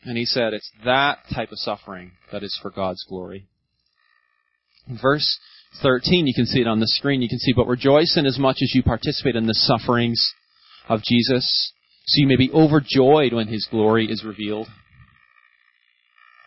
And 0.03 0.17
he 0.17 0.25
said 0.25 0.53
it's 0.53 0.69
that 0.83 1.19
type 1.33 1.51
of 1.51 1.57
suffering 1.57 2.11
that 2.31 2.43
is 2.43 2.57
for 2.61 2.69
God's 2.69 3.03
glory. 3.09 3.47
Verse 5.01 5.39
13, 5.81 6.27
you 6.27 6.33
can 6.33 6.45
see 6.45 6.61
it 6.61 6.67
on 6.67 6.79
the 6.79 6.87
screen. 6.87 7.21
You 7.21 7.29
can 7.29 7.39
see, 7.39 7.53
but 7.53 7.67
rejoice 7.67 8.17
in 8.17 8.25
as 8.25 8.39
much 8.39 8.57
as 8.61 8.73
you 8.73 8.83
participate 8.83 9.35
in 9.35 9.47
the 9.47 9.53
sufferings 9.53 10.33
of 10.87 11.01
Jesus, 11.03 11.73
so 12.05 12.19
you 12.19 12.27
may 12.27 12.35
be 12.35 12.51
overjoyed 12.51 13.33
when 13.33 13.47
his 13.47 13.67
glory 13.69 14.09
is 14.09 14.23
revealed. 14.23 14.67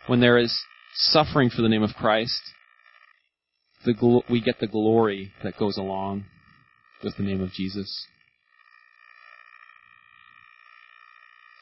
When 0.07 0.21
there 0.21 0.39
is 0.39 0.57
suffering 0.95 1.51
for 1.51 1.63
the 1.63 1.69
name 1.69 1.83
of 1.83 1.95
Christ, 1.95 2.41
the 3.85 4.23
we 4.31 4.41
get 4.41 4.61
the 4.61 4.67
glory 4.67 5.33
that 5.43 5.59
goes 5.59 5.77
along 5.77 6.25
with 7.03 7.17
the 7.17 7.23
name 7.23 7.41
of 7.41 7.53
Jesus. 7.53 8.07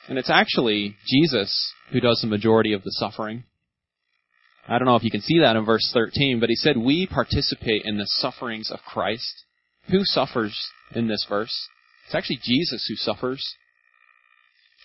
And 0.09 0.18
it's 0.18 0.31
actually 0.31 0.96
Jesus 1.07 1.72
who 1.90 2.00
does 2.00 2.20
the 2.20 2.29
majority 2.29 2.72
of 2.72 2.83
the 2.83 2.92
suffering. 2.92 3.44
I 4.68 4.79
don't 4.79 4.87
know 4.87 4.96
if 4.96 5.05
you 5.05 5.11
can 5.11 5.20
see 5.20 5.38
that 5.40 5.57
in 5.57 5.64
verse 5.64 5.88
13, 5.94 6.40
but 6.40 6.48
he 6.48 6.57
said, 6.57 6.76
We 6.76 7.07
participate 7.07 7.83
in 7.85 7.98
the 7.98 8.07
sufferings 8.07 8.70
of 8.70 8.81
Christ. 8.81 9.44
Who 9.90 10.00
suffers 10.02 10.59
in 10.92 11.07
this 11.07 11.24
verse? 11.29 11.68
It's 12.07 12.14
actually 12.14 12.40
Jesus 12.42 12.87
who 12.88 12.96
suffers. 12.96 13.44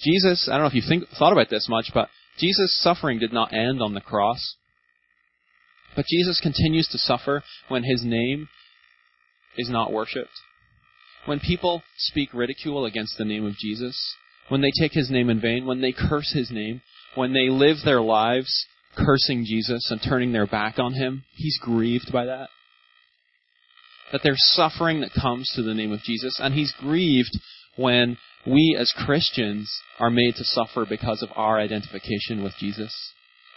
Jesus, 0.03 0.47
I 0.47 0.53
don't 0.53 0.61
know 0.61 0.67
if 0.67 0.75
you 0.75 0.83
think, 0.87 1.05
thought 1.17 1.33
about 1.33 1.49
this 1.49 1.67
much, 1.69 1.91
but 1.93 2.09
Jesus' 2.37 2.79
suffering 2.81 3.19
did 3.19 3.33
not 3.33 3.53
end 3.53 3.81
on 3.81 3.93
the 3.93 4.01
cross. 4.01 4.55
But 5.95 6.05
Jesus 6.07 6.39
continues 6.41 6.87
to 6.89 6.97
suffer 6.97 7.43
when 7.67 7.83
his 7.83 8.03
name 8.03 8.49
is 9.57 9.69
not 9.69 9.91
worshipped. 9.91 10.29
When 11.25 11.39
people 11.39 11.83
speak 11.97 12.33
ridicule 12.33 12.85
against 12.85 13.17
the 13.17 13.25
name 13.25 13.45
of 13.45 13.57
Jesus, 13.57 14.15
when 14.47 14.61
they 14.61 14.71
take 14.79 14.93
his 14.93 15.11
name 15.11 15.29
in 15.29 15.39
vain, 15.39 15.65
when 15.65 15.81
they 15.81 15.91
curse 15.91 16.33
his 16.33 16.49
name, 16.49 16.81
when 17.15 17.33
they 17.33 17.49
live 17.49 17.77
their 17.83 18.01
lives 18.01 18.65
cursing 18.95 19.45
Jesus 19.45 19.89
and 19.91 20.01
turning 20.01 20.31
their 20.31 20.47
back 20.47 20.79
on 20.79 20.93
him, 20.93 21.23
he's 21.35 21.57
grieved 21.61 22.11
by 22.11 22.25
that. 22.25 22.49
That 24.11 24.21
there's 24.23 24.43
suffering 24.53 25.01
that 25.01 25.13
comes 25.19 25.49
to 25.55 25.63
the 25.63 25.73
name 25.73 25.91
of 25.91 26.01
Jesus, 26.01 26.39
and 26.41 26.53
he's 26.53 26.73
grieved 26.79 27.37
when 27.77 28.17
we 28.45 28.75
as 28.79 28.93
Christians 29.05 29.71
are 29.99 30.09
made 30.09 30.35
to 30.35 30.43
suffer 30.43 30.85
because 30.87 31.21
of 31.21 31.29
our 31.35 31.59
identification 31.59 32.43
with 32.43 32.53
Jesus. 32.59 32.93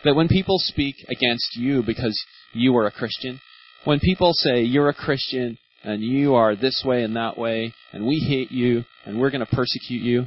That 0.05 0.14
when 0.14 0.29
people 0.29 0.59
speak 0.59 0.97
against 1.09 1.57
you 1.57 1.83
because 1.83 2.23
you 2.53 2.77
are 2.77 2.87
a 2.87 2.92
Christian, 2.92 3.40
when 3.85 4.01
people 4.01 4.33
say 4.33 4.62
you're 4.62 4.90
a 4.90 4.94
Christian 4.94 5.59
and 5.83 6.03
you 6.03 6.35
are 6.35 6.55
this 6.55 6.83
way 6.87 7.03
and 7.03 7.16
that 7.16 7.37
way, 7.37 7.75
and 7.92 8.07
we 8.07 8.18
hate 8.29 8.53
you 8.53 8.85
and 9.05 9.18
we're 9.18 9.31
going 9.31 9.44
to 9.44 9.57
persecute 9.57 10.03
you, 10.03 10.27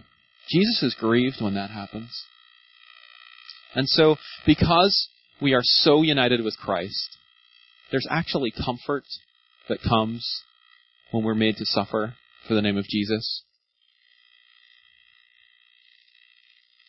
Jesus 0.49 0.83
is 0.83 0.95
grieved 0.99 1.37
when 1.39 1.55
that 1.55 1.69
happens. 1.69 2.09
And 3.77 3.87
so, 3.87 4.15
because 4.43 5.07
we 5.39 5.53
are 5.53 5.61
so 5.61 6.01
united 6.01 6.43
with 6.43 6.57
Christ, 6.57 7.15
there's 7.91 8.07
actually 8.09 8.51
comfort 8.51 9.03
that 9.69 9.83
comes 9.87 10.27
when 11.11 11.23
we're 11.23 11.35
made 11.35 11.57
to 11.57 11.65
suffer 11.65 12.15
for 12.47 12.55
the 12.55 12.63
name 12.63 12.75
of 12.75 12.85
Jesus. 12.85 13.43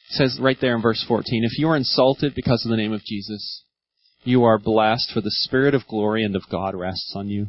It 0.09 0.15
says 0.15 0.39
right 0.41 0.57
there 0.59 0.75
in 0.75 0.81
verse 0.81 1.05
14, 1.07 1.45
if 1.45 1.59
you 1.59 1.69
are 1.69 1.77
insulted 1.77 2.35
because 2.35 2.65
of 2.65 2.71
the 2.71 2.79
name 2.79 2.95
of 2.95 3.05
Jesus, 3.05 3.65
you 4.25 4.45
are 4.45 4.59
blessed, 4.59 5.11
for 5.13 5.21
the 5.21 5.31
Spirit 5.31 5.75
of 5.75 5.87
glory 5.87 6.25
and 6.25 6.35
of 6.35 6.45
God 6.51 6.75
rests 6.75 7.13
on 7.15 7.29
you. 7.29 7.49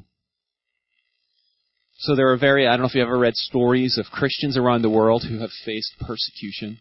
So 1.99 2.13
there 2.13 2.34
are 2.34 2.38
very, 2.38 2.67
I 2.67 2.71
don't 2.71 2.82
know 2.82 2.88
if 2.88 2.95
you 2.95 3.04
ever 3.04 3.17
read 3.17 3.36
stories 3.36 3.97
of 3.97 4.12
Christians 4.12 4.58
around 4.58 4.82
the 4.82 4.89
world 4.89 5.23
who 5.30 5.39
have 5.39 5.52
faced 5.65 5.93
persecution, 6.02 6.80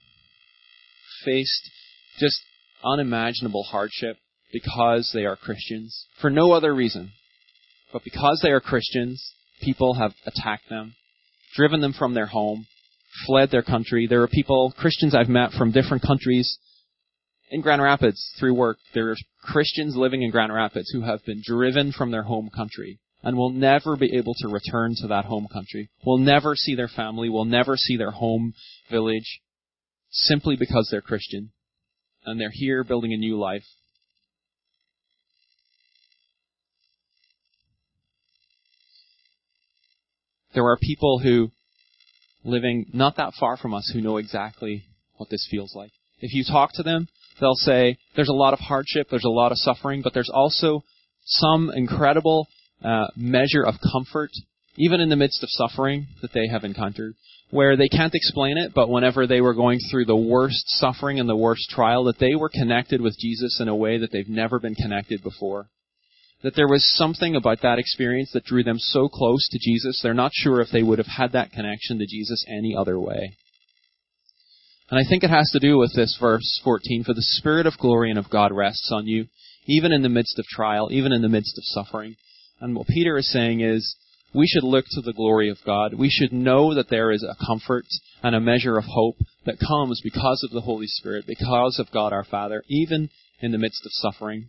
faced 1.24 1.70
just 2.18 2.42
unimaginable 2.84 3.64
hardship 3.64 4.16
because 4.52 5.10
they 5.12 5.24
are 5.24 5.36
Christians, 5.36 6.06
for 6.20 6.30
no 6.30 6.52
other 6.52 6.74
reason. 6.74 7.12
But 7.92 8.04
because 8.04 8.40
they 8.42 8.50
are 8.50 8.60
Christians, 8.60 9.22
people 9.62 9.94
have 9.94 10.12
attacked 10.26 10.68
them, 10.68 10.94
driven 11.54 11.80
them 11.80 11.92
from 11.92 12.14
their 12.14 12.26
home, 12.26 12.66
fled 13.26 13.50
their 13.50 13.62
country. 13.62 14.06
There 14.06 14.22
are 14.22 14.28
people, 14.28 14.72
Christians 14.76 15.14
I've 15.14 15.28
met 15.28 15.52
from 15.52 15.72
different 15.72 16.02
countries 16.02 16.58
in 17.50 17.60
Grand 17.60 17.82
Rapids 17.82 18.32
through 18.38 18.54
work. 18.54 18.78
There 18.94 19.10
are 19.10 19.16
Christians 19.42 19.96
living 19.96 20.22
in 20.22 20.30
Grand 20.30 20.52
Rapids 20.52 20.90
who 20.90 21.02
have 21.02 21.24
been 21.24 21.42
driven 21.44 21.92
from 21.92 22.10
their 22.10 22.24
home 22.24 22.50
country 22.54 23.00
and 23.22 23.36
will 23.36 23.50
never 23.50 23.96
be 23.96 24.16
able 24.16 24.34
to 24.38 24.48
return 24.48 24.94
to 24.96 25.08
that 25.08 25.24
home 25.24 25.48
country, 25.52 25.90
will 26.04 26.18
never 26.18 26.54
see 26.54 26.74
their 26.74 26.88
family, 26.88 27.28
will 27.28 27.44
never 27.44 27.76
see 27.76 27.96
their 27.96 28.12
home 28.12 28.54
village 28.90 29.40
simply 30.10 30.56
because 30.56 30.88
they're 30.90 31.00
Christian 31.00 31.50
and 32.24 32.40
they're 32.40 32.50
here 32.52 32.84
building 32.84 33.12
a 33.12 33.16
new 33.16 33.38
life. 33.38 33.64
There 40.54 40.66
are 40.66 40.78
people 40.80 41.18
who 41.18 41.50
living 42.44 42.86
not 42.92 43.16
that 43.16 43.34
far 43.38 43.56
from 43.56 43.74
us 43.74 43.90
who 43.92 44.00
know 44.00 44.16
exactly 44.16 44.84
what 45.16 45.30
this 45.30 45.46
feels 45.50 45.74
like. 45.74 45.90
If 46.20 46.32
you 46.34 46.44
talk 46.44 46.72
to 46.74 46.82
them, 46.82 47.08
they'll 47.40 47.54
say 47.54 47.98
there's 48.16 48.28
a 48.28 48.32
lot 48.32 48.54
of 48.54 48.60
hardship, 48.60 49.08
there's 49.10 49.24
a 49.24 49.30
lot 49.30 49.52
of 49.52 49.58
suffering, 49.58 50.02
but 50.02 50.14
there's 50.14 50.30
also 50.32 50.82
some 51.24 51.70
incredible 51.74 52.48
uh, 52.82 53.08
measure 53.16 53.64
of 53.64 53.74
comfort, 53.92 54.30
even 54.76 55.00
in 55.00 55.08
the 55.08 55.16
midst 55.16 55.42
of 55.42 55.48
suffering 55.50 56.08
that 56.22 56.32
they 56.32 56.48
have 56.48 56.64
encountered, 56.64 57.14
where 57.50 57.76
they 57.76 57.88
can't 57.88 58.14
explain 58.14 58.58
it, 58.58 58.72
but 58.74 58.88
whenever 58.88 59.26
they 59.26 59.40
were 59.40 59.54
going 59.54 59.80
through 59.90 60.04
the 60.04 60.16
worst 60.16 60.64
suffering 60.66 61.18
and 61.18 61.28
the 61.28 61.36
worst 61.36 61.70
trial, 61.70 62.04
that 62.04 62.18
they 62.18 62.34
were 62.34 62.50
connected 62.50 63.00
with 63.00 63.18
Jesus 63.18 63.58
in 63.60 63.68
a 63.68 63.76
way 63.76 63.98
that 63.98 64.12
they've 64.12 64.28
never 64.28 64.58
been 64.58 64.74
connected 64.74 65.22
before 65.22 65.68
that 66.42 66.54
there 66.54 66.68
was 66.68 66.86
something 66.96 67.34
about 67.34 67.62
that 67.62 67.78
experience 67.78 68.30
that 68.32 68.44
drew 68.44 68.62
them 68.62 68.78
so 68.78 69.08
close 69.08 69.48
to 69.48 69.58
Jesus, 69.60 70.00
they're 70.02 70.14
not 70.14 70.32
sure 70.34 70.60
if 70.60 70.68
they 70.72 70.82
would 70.82 70.98
have 70.98 71.06
had 71.06 71.32
that 71.32 71.50
connection 71.50 71.98
to 71.98 72.06
Jesus 72.06 72.44
any 72.48 72.76
other 72.76 72.98
way. 72.98 73.36
And 74.90 74.98
I 74.98 75.08
think 75.08 75.22
it 75.22 75.30
has 75.30 75.50
to 75.52 75.58
do 75.58 75.76
with 75.78 75.94
this 75.94 76.16
verse 76.20 76.60
14, 76.64 77.04
for 77.04 77.12
the 77.12 77.22
Spirit 77.22 77.66
of 77.66 77.78
glory 77.78 78.10
and 78.10 78.18
of 78.18 78.30
God 78.30 78.52
rests 78.52 78.90
on 78.92 79.06
you, 79.06 79.26
even 79.66 79.92
in 79.92 80.02
the 80.02 80.08
midst 80.08 80.38
of 80.38 80.46
trial, 80.46 80.88
even 80.92 81.12
in 81.12 81.22
the 81.22 81.28
midst 81.28 81.58
of 81.58 81.64
suffering. 81.64 82.16
And 82.60 82.74
what 82.74 82.86
Peter 82.86 83.18
is 83.18 83.30
saying 83.30 83.60
is, 83.60 83.96
we 84.34 84.46
should 84.46 84.64
look 84.64 84.84
to 84.90 85.00
the 85.00 85.12
glory 85.12 85.48
of 85.48 85.58
God. 85.64 85.94
We 85.94 86.10
should 86.10 86.32
know 86.32 86.74
that 86.74 86.90
there 86.90 87.10
is 87.10 87.22
a 87.22 87.36
comfort 87.46 87.86
and 88.22 88.34
a 88.34 88.40
measure 88.40 88.76
of 88.76 88.84
hope 88.84 89.16
that 89.46 89.58
comes 89.58 90.00
because 90.02 90.42
of 90.44 90.52
the 90.52 90.60
Holy 90.60 90.86
Spirit, 90.86 91.24
because 91.26 91.78
of 91.78 91.92
God 91.92 92.12
our 92.12 92.24
Father, 92.24 92.62
even 92.68 93.10
in 93.40 93.52
the 93.52 93.58
midst 93.58 93.86
of 93.86 93.92
suffering. 93.92 94.48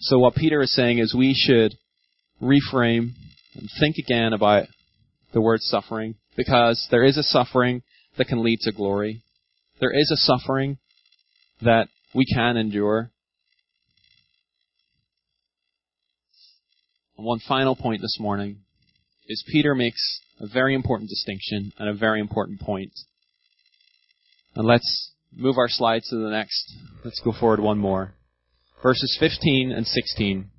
So 0.00 0.18
what 0.18 0.34
Peter 0.34 0.62
is 0.62 0.74
saying 0.74 0.98
is 0.98 1.14
we 1.14 1.34
should 1.34 1.74
reframe 2.40 3.10
and 3.54 3.68
think 3.78 3.96
again 3.98 4.32
about 4.32 4.66
the 5.32 5.40
word 5.40 5.60
suffering 5.60 6.14
because 6.36 6.86
there 6.90 7.04
is 7.04 7.18
a 7.18 7.22
suffering 7.22 7.82
that 8.16 8.28
can 8.28 8.42
lead 8.42 8.60
to 8.60 8.72
glory. 8.72 9.22
There 9.80 9.92
is 9.92 10.10
a 10.10 10.16
suffering 10.16 10.78
that 11.62 11.88
we 12.14 12.24
can 12.24 12.56
endure. 12.56 13.10
One 17.22 17.40
final 17.46 17.76
point 17.76 18.02
this 18.02 18.18
morning 18.18 18.58
is 19.28 19.44
Peter 19.46 19.74
makes 19.74 20.20
a 20.40 20.46
very 20.46 20.74
important 20.74 21.08
distinction 21.08 21.72
and 21.78 21.88
a 21.88 21.94
very 21.94 22.20
important 22.20 22.60
point. 22.60 22.92
And 24.54 24.66
let's 24.66 25.12
move 25.32 25.58
our 25.58 25.68
slides 25.68 26.08
to 26.08 26.16
the 26.16 26.30
next. 26.30 26.74
Let's 27.04 27.20
go 27.24 27.32
forward 27.38 27.60
one 27.60 27.78
more 27.78 28.14
verses 28.82 29.16
15 29.20 29.72
and 29.72 29.86
16. 29.86 30.50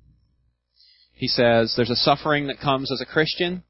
He 1.14 1.28
says, 1.28 1.74
There's 1.76 1.90
a 1.90 1.96
suffering 1.96 2.48
that 2.48 2.60
comes 2.60 2.90
as 2.92 3.00
a 3.00 3.06
Christian, 3.06 3.62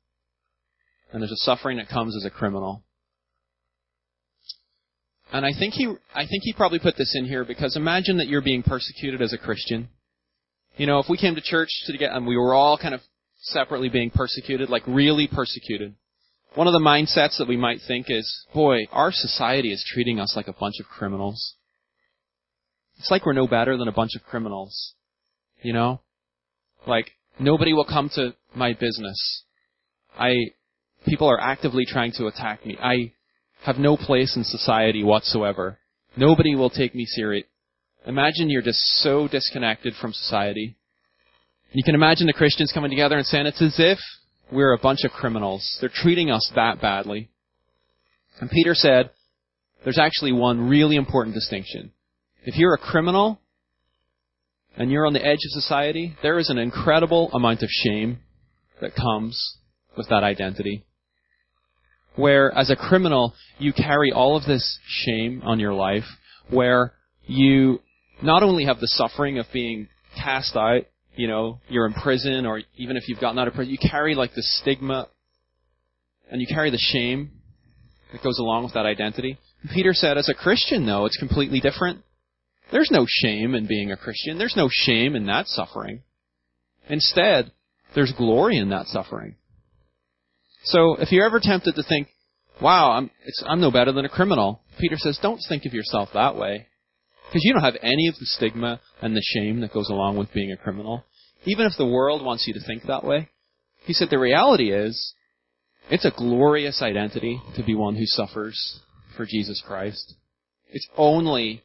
and 1.12 1.22
there's 1.22 1.33
a 1.33 1.37
suffering 1.37 1.78
that 1.78 1.88
comes 1.88 2.16
as 2.16 2.24
a 2.24 2.30
criminal. 2.30 2.82
And 5.32 5.47
I 5.47 5.53
think 5.59 5.74
he, 5.74 5.86
I 6.14 6.26
think 6.26 6.43
he 6.43 6.53
probably 6.53 6.78
put 6.78 6.97
this 6.97 7.14
in 7.16 7.24
here 7.24 7.45
because 7.45 7.74
imagine 7.76 8.18
that 8.18 8.28
you're 8.28 8.43
being 8.43 8.62
persecuted 8.62 9.22
as 9.22 9.32
a 9.32 9.38
Christian. 9.38 9.88
You 10.77 10.87
know, 10.87 10.99
if 10.99 11.07
we 11.09 11.18
came 11.18 11.35
to 11.35 11.41
church 11.41 11.68
to 11.87 11.99
get, 11.99 12.12
and 12.12 12.27
we 12.27 12.37
were 12.37 12.55
all 12.55 12.79
kind 12.79 12.95
of 12.95 13.01
separately 13.41 13.89
being 13.89 14.11
persecuted, 14.11 14.70
like 14.70 14.83
really 14.87 15.29
persecuted. 15.29 15.95
One 16.55 16.66
of 16.66 16.73
the 16.73 16.79
mindsets 16.79 17.39
that 17.39 17.49
we 17.49 17.57
might 17.57 17.81
think 17.87 18.07
is, 18.09 18.47
boy, 18.55 18.87
our 18.91 19.11
society 19.11 19.73
is 19.73 19.85
treating 19.87 20.20
us 20.20 20.35
like 20.37 20.49
a 20.49 20.53
bunch 20.53 20.75
of 20.81 20.87
criminals. 20.87 21.55
It's 22.99 23.11
like 23.11 23.25
we're 23.25 23.33
no 23.33 23.47
better 23.47 23.77
than 23.77 23.89
a 23.89 23.93
bunch 23.93 24.12
of 24.14 24.23
criminals. 24.23 24.95
You 25.62 25.73
know? 25.73 26.01
Like, 26.87 27.12
nobody 27.39 27.73
will 27.73 27.85
come 27.85 28.11
to 28.14 28.35
my 28.55 28.75
business. 28.75 29.45
I, 30.18 30.35
people 31.07 31.29
are 31.29 31.41
actively 31.41 31.85
trying 31.87 32.12
to 32.18 32.27
attack 32.27 32.66
me. 32.66 32.77
I 32.83 33.12
have 33.64 33.79
no 33.79 33.97
place 33.97 34.37
in 34.37 34.45
society 34.45 35.03
whatsoever. 35.03 35.79
Nobody 36.16 36.55
will 36.55 36.70
take 36.70 36.95
me 36.95 37.07
serious. 37.07 37.47
Imagine 38.07 38.50
you're 38.50 38.62
just 38.62 38.80
so 39.03 39.28
disconnected 39.28 39.94
from 40.00 40.12
society. 40.12 40.76
You 41.72 41.84
can 41.84 41.94
imagine 41.94 42.26
the 42.26 42.32
Christians 42.32 42.72
coming 42.72 42.90
together 42.90 43.16
and 43.16 43.26
saying 43.26 43.46
it's 43.46 43.62
as 43.62 43.76
if 43.78 43.98
we're 44.50 44.72
a 44.72 44.78
bunch 44.78 45.05
of 45.05 45.12
criminals. 45.12 45.78
They're 45.80 45.90
treating 45.92 46.30
us 46.30 46.50
that 46.55 46.80
badly. 46.80 47.30
And 48.40 48.50
Peter 48.50 48.74
said, 48.74 49.11
there's 49.84 49.98
actually 49.98 50.32
one 50.32 50.68
really 50.68 50.96
important 50.96 51.34
distinction. 51.34 51.92
If 52.44 52.57
you're 52.57 52.74
a 52.74 52.78
criminal 52.78 53.40
and 54.76 54.90
you're 54.90 55.07
on 55.07 55.12
the 55.12 55.24
edge 55.24 55.38
of 55.44 55.62
society, 55.62 56.16
there 56.22 56.38
is 56.38 56.50
an 56.50 56.59
incredible 56.59 57.30
amount 57.32 57.62
of 57.62 57.68
shame 57.70 58.18
that 58.80 58.96
comes 58.96 59.59
with 59.96 60.09
that 60.09 60.24
identity. 60.24 60.84
Where 62.16 62.53
as 62.53 62.68
a 62.68 62.76
criminal, 62.76 63.34
you 63.59 63.72
carry 63.72 64.12
all 64.12 64.36
of 64.36 64.44
this 64.44 64.78
shame 64.86 65.40
on 65.44 65.61
your 65.61 65.72
life, 65.72 66.05
where 66.50 66.94
you 67.26 67.80
not 68.23 68.43
only 68.43 68.64
have 68.64 68.81
the 68.81 68.89
suffering 68.89 69.39
of 69.39 69.47
being 69.53 69.89
cast 70.16 70.57
out, 70.57 70.83
you 71.16 71.29
know, 71.29 71.61
you're 71.68 71.87
in 71.87 71.93
prison, 71.93 72.47
or 72.47 72.62
even 72.77 72.97
if 72.97 73.09
you've 73.09 73.20
gotten 73.20 73.39
out 73.39 73.49
of 73.49 73.55
prison, 73.55 73.73
you 73.73 73.79
carry 73.91 74.14
like 74.14 74.35
the 74.35 74.43
stigma, 74.43 75.09
and 76.31 76.41
you 76.41 76.47
carry 76.47 76.70
the 76.70 76.79
shame 76.79 77.31
that 78.12 78.23
goes 78.23 78.39
along 78.39 78.64
with 78.64 78.75
that 78.75 78.87
identity. 78.87 79.39
Peter 79.75 79.93
said, 79.93 80.16
as 80.16 80.29
a 80.29 80.35
Christian, 80.35 80.87
though, 80.87 81.05
it's 81.05 81.18
completely 81.18 81.61
different. 81.61 82.01
There's 82.70 82.91
no 82.91 83.07
shame 83.07 83.55
in 83.55 83.66
being 83.66 83.93
a 83.93 83.97
Christian. 83.97 84.39
There's 84.39 84.57
no 84.57 84.68
shame 84.70 85.14
in 85.14 85.27
that 85.27 85.47
suffering. 85.47 86.03
Instead, 86.89 87.53
there's 87.95 88.12
glory 88.16 88.57
in 88.57 88.70
that 88.70 88.87
suffering. 88.87 89.37
So 90.64 90.97
if 90.97 91.12
you're 91.12 91.27
ever 91.27 91.41
tempted 91.41 91.75
to 91.75 91.83
think, 91.83 92.09
wow, 92.61 92.93
I'm, 92.93 93.11
I'm 93.47 93.61
no 93.61 93.70
better 93.70 93.93
than 93.93 94.05
a 94.05 94.09
criminal, 94.09 94.62
Peter 94.79 94.97
says, 94.97 95.18
don't 95.20 95.41
think 95.49 95.66
of 95.66 95.75
yourself 95.75 96.11
that 96.14 96.37
way. 96.37 96.66
Because 97.33 97.45
you 97.45 97.55
don't 97.55 97.64
have 97.64 97.78
any 97.83 98.09
of 98.09 98.14
the 98.18 98.26
stigma 98.26 98.78
and 99.01 99.16
the 99.16 99.22
shame 99.24 99.61
that 99.61 99.72
goes 99.72 99.89
along 99.89 100.18
with 100.18 100.35
being 100.35 100.53
a 100.53 100.57
criminal. 100.62 101.05
Even 101.47 101.64
if 101.64 101.72
the 101.78 101.87
world 101.87 102.22
wants 102.22 102.47
you 102.47 102.53
to 102.53 102.61
think 102.66 102.83
that 102.83 103.05
way. 103.05 103.30
He 103.87 103.95
said 103.95 104.09
the 104.11 104.18
reality 104.18 104.70
is, 104.70 105.14
it's 105.91 106.05
a 106.05 106.12
glorious 106.14 106.83
identity 106.83 107.41
to 107.57 107.64
be 107.64 107.74
one 107.74 107.97
who 107.97 108.05
suffers 108.05 108.80
for 109.16 109.24
Jesus 109.24 109.62
Christ. 109.66 110.14
It's 110.68 110.87
only 110.95 111.62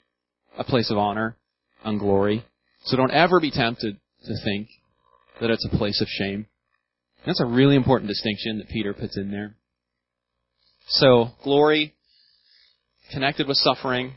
a 0.58 0.64
place 0.64 0.90
of 0.90 0.98
honor 0.98 1.36
and 1.84 2.00
glory. 2.00 2.46
So 2.86 2.96
don't 2.96 3.12
ever 3.12 3.42
be 3.42 3.52
tempted 3.52 3.98
to 4.24 4.34
think 4.46 4.70
that 5.42 5.50
it's 5.50 5.66
a 5.66 5.78
place 5.78 6.00
of 6.02 6.08
shame. 6.08 6.48
That's 7.26 7.42
a 7.42 7.46
really 7.46 7.76
important 7.76 8.08
distinction 8.08 8.60
that 8.60 8.70
Peter 8.70 8.94
puts 8.94 9.18
in 9.18 9.32
there. 9.32 9.58
So, 10.88 11.32
glory 11.44 11.94
connected 13.12 13.48
with 13.50 13.58
suffering. 13.58 14.14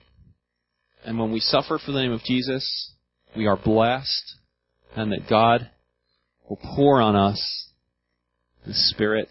And 1.05 1.18
when 1.18 1.32
we 1.32 1.40
suffer 1.40 1.78
for 1.78 1.92
the 1.92 2.01
name 2.01 2.12
of 2.12 2.22
Jesus, 2.22 2.92
we 3.36 3.46
are 3.46 3.57
blessed 3.57 4.36
and 4.94 5.12
that 5.12 5.28
God 5.28 5.70
will 6.48 6.59
pour 6.74 7.01
on 7.01 7.16
us 7.16 7.68
the 8.66 8.74
Spirit 8.74 9.28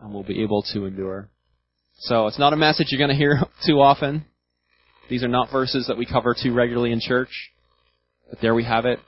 and 0.00 0.12
we'll 0.12 0.22
be 0.22 0.42
able 0.42 0.62
to 0.72 0.86
endure. 0.86 1.28
So 1.98 2.26
it's 2.26 2.38
not 2.38 2.52
a 2.52 2.56
message 2.56 2.88
you're 2.90 2.98
going 2.98 3.10
to 3.10 3.16
hear 3.16 3.38
too 3.66 3.80
often. 3.80 4.24
These 5.08 5.22
are 5.22 5.28
not 5.28 5.52
verses 5.52 5.86
that 5.88 5.98
we 5.98 6.06
cover 6.06 6.34
too 6.40 6.54
regularly 6.54 6.92
in 6.92 7.00
church. 7.00 7.50
But 8.30 8.40
there 8.40 8.54
we 8.54 8.64
have 8.64 8.86
it. 8.86 8.98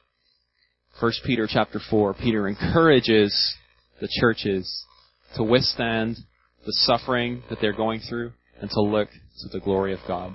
1 1.01 1.13
Peter 1.25 1.49
chapter 1.51 1.81
4. 1.91 2.15
Peter 2.15 2.49
encourages 2.49 3.55
the 4.01 4.09
churches 4.21 4.85
to 5.37 5.43
withstand 5.43 6.17
the 6.65 6.73
suffering 6.73 7.43
that 7.49 7.59
they're 7.61 7.73
going 7.73 8.01
through 8.01 8.33
and 8.61 8.71
to 8.71 8.81
look 8.81 9.09
to 9.11 9.49
the 9.53 9.61
glory 9.61 9.93
of 9.93 10.01
God. 10.07 10.35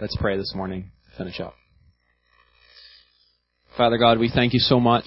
Let's 0.00 0.16
pray 0.16 0.36
this 0.36 0.52
morning 0.56 0.90
finish 1.16 1.38
up. 1.38 1.54
Father 3.76 3.96
God, 3.96 4.18
we 4.18 4.28
thank 4.28 4.52
you 4.52 4.58
so 4.58 4.80
much 4.80 5.04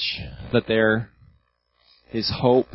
that 0.54 0.64
there 0.66 1.10
is 2.14 2.32
hope, 2.34 2.68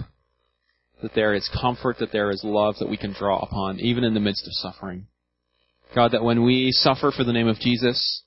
that 1.02 1.14
there 1.14 1.32
is 1.32 1.48
comfort, 1.58 1.96
that 2.00 2.12
there 2.12 2.30
is 2.30 2.42
love 2.44 2.74
that 2.80 2.90
we 2.90 2.98
can 2.98 3.14
draw 3.14 3.38
upon, 3.38 3.80
even 3.80 4.04
in 4.04 4.12
the 4.12 4.20
midst 4.20 4.46
of 4.46 4.52
suffering. 4.52 5.06
God, 5.94 6.12
that 6.12 6.22
when 6.22 6.44
we 6.44 6.70
suffer 6.70 7.12
for 7.16 7.24
the 7.24 7.32
name 7.32 7.48
of 7.48 7.58
Jesus, 7.58 8.24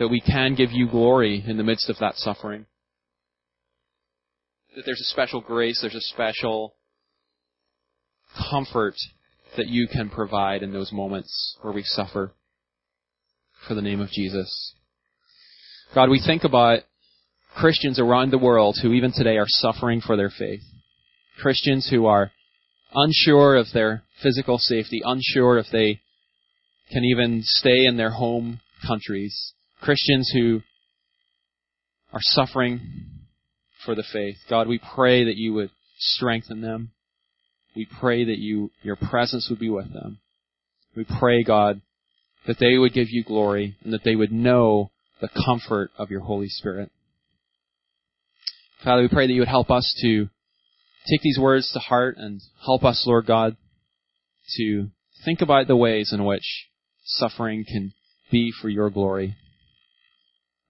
that 0.00 0.08
we 0.08 0.20
can 0.20 0.56
give 0.56 0.72
you 0.72 0.88
glory 0.88 1.44
in 1.46 1.58
the 1.58 1.64
midst 1.64 1.88
of 1.88 1.98
that 2.00 2.16
suffering. 2.16 2.66
That 4.74 4.82
there's 4.84 5.00
a 5.00 5.12
special 5.12 5.40
grace, 5.40 5.78
there's 5.80 5.94
a 5.94 6.00
special 6.00 6.74
comfort 8.50 8.96
that 9.56 9.68
you 9.68 9.86
can 9.86 10.10
provide 10.10 10.64
in 10.64 10.72
those 10.72 10.90
moments 10.90 11.56
where 11.60 11.72
we 11.72 11.84
suffer 11.84 12.32
for 13.66 13.74
the 13.74 13.82
name 13.82 14.00
of 14.00 14.10
Jesus. 14.10 14.74
God, 15.94 16.08
we 16.10 16.22
think 16.24 16.44
about 16.44 16.80
Christians 17.54 17.98
around 17.98 18.30
the 18.30 18.38
world 18.38 18.78
who 18.80 18.92
even 18.92 19.12
today 19.12 19.36
are 19.36 19.46
suffering 19.46 20.00
for 20.00 20.16
their 20.16 20.30
faith. 20.30 20.62
Christians 21.40 21.88
who 21.90 22.06
are 22.06 22.30
unsure 22.94 23.56
of 23.56 23.66
their 23.72 24.02
physical 24.22 24.58
safety, 24.58 25.02
unsure 25.04 25.58
if 25.58 25.66
they 25.70 26.00
can 26.90 27.04
even 27.04 27.42
stay 27.42 27.84
in 27.86 27.96
their 27.96 28.10
home 28.10 28.60
countries. 28.86 29.54
Christians 29.80 30.30
who 30.34 30.60
are 32.12 32.20
suffering 32.20 32.80
for 33.84 33.94
the 33.94 34.04
faith. 34.12 34.36
God, 34.48 34.68
we 34.68 34.80
pray 34.94 35.24
that 35.24 35.36
you 35.36 35.54
would 35.54 35.70
strengthen 35.98 36.60
them. 36.60 36.92
We 37.74 37.86
pray 38.00 38.24
that 38.24 38.38
you, 38.38 38.70
your 38.82 38.96
presence 38.96 39.48
would 39.48 39.58
be 39.58 39.70
with 39.70 39.92
them. 39.92 40.18
We 40.94 41.04
pray, 41.18 41.42
God, 41.42 41.80
that 42.46 42.58
they 42.58 42.78
would 42.78 42.92
give 42.92 43.08
you 43.10 43.24
glory 43.24 43.76
and 43.82 43.92
that 43.92 44.04
they 44.04 44.16
would 44.16 44.32
know 44.32 44.90
the 45.20 45.28
comfort 45.46 45.90
of 45.96 46.10
your 46.10 46.20
Holy 46.20 46.48
Spirit. 46.48 46.90
Father, 48.82 49.02
we 49.02 49.08
pray 49.08 49.26
that 49.26 49.32
you 49.32 49.40
would 49.40 49.48
help 49.48 49.70
us 49.70 49.94
to 50.02 50.28
take 51.08 51.22
these 51.22 51.38
words 51.40 51.70
to 51.72 51.78
heart 51.78 52.16
and 52.18 52.40
help 52.64 52.84
us, 52.84 53.04
Lord 53.06 53.26
God, 53.26 53.56
to 54.56 54.88
think 55.24 55.40
about 55.40 55.68
the 55.68 55.76
ways 55.76 56.12
in 56.12 56.24
which 56.24 56.66
suffering 57.04 57.64
can 57.64 57.92
be 58.30 58.52
for 58.60 58.68
your 58.68 58.90
glory. 58.90 59.36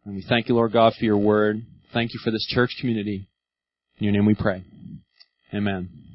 And 0.05 0.15
we 0.15 0.25
thank 0.29 0.49
you, 0.49 0.55
Lord 0.55 0.73
God, 0.73 0.95
for 0.99 1.05
your 1.05 1.19
word. 1.19 1.65
Thank 1.93 2.13
you 2.13 2.21
for 2.23 2.31
this 2.31 2.47
church 2.49 2.77
community. 2.81 3.29
In 3.99 4.05
your 4.05 4.13
name 4.13 4.27
we 4.27 4.35
pray. 4.35 4.65
Amen. 5.55 6.12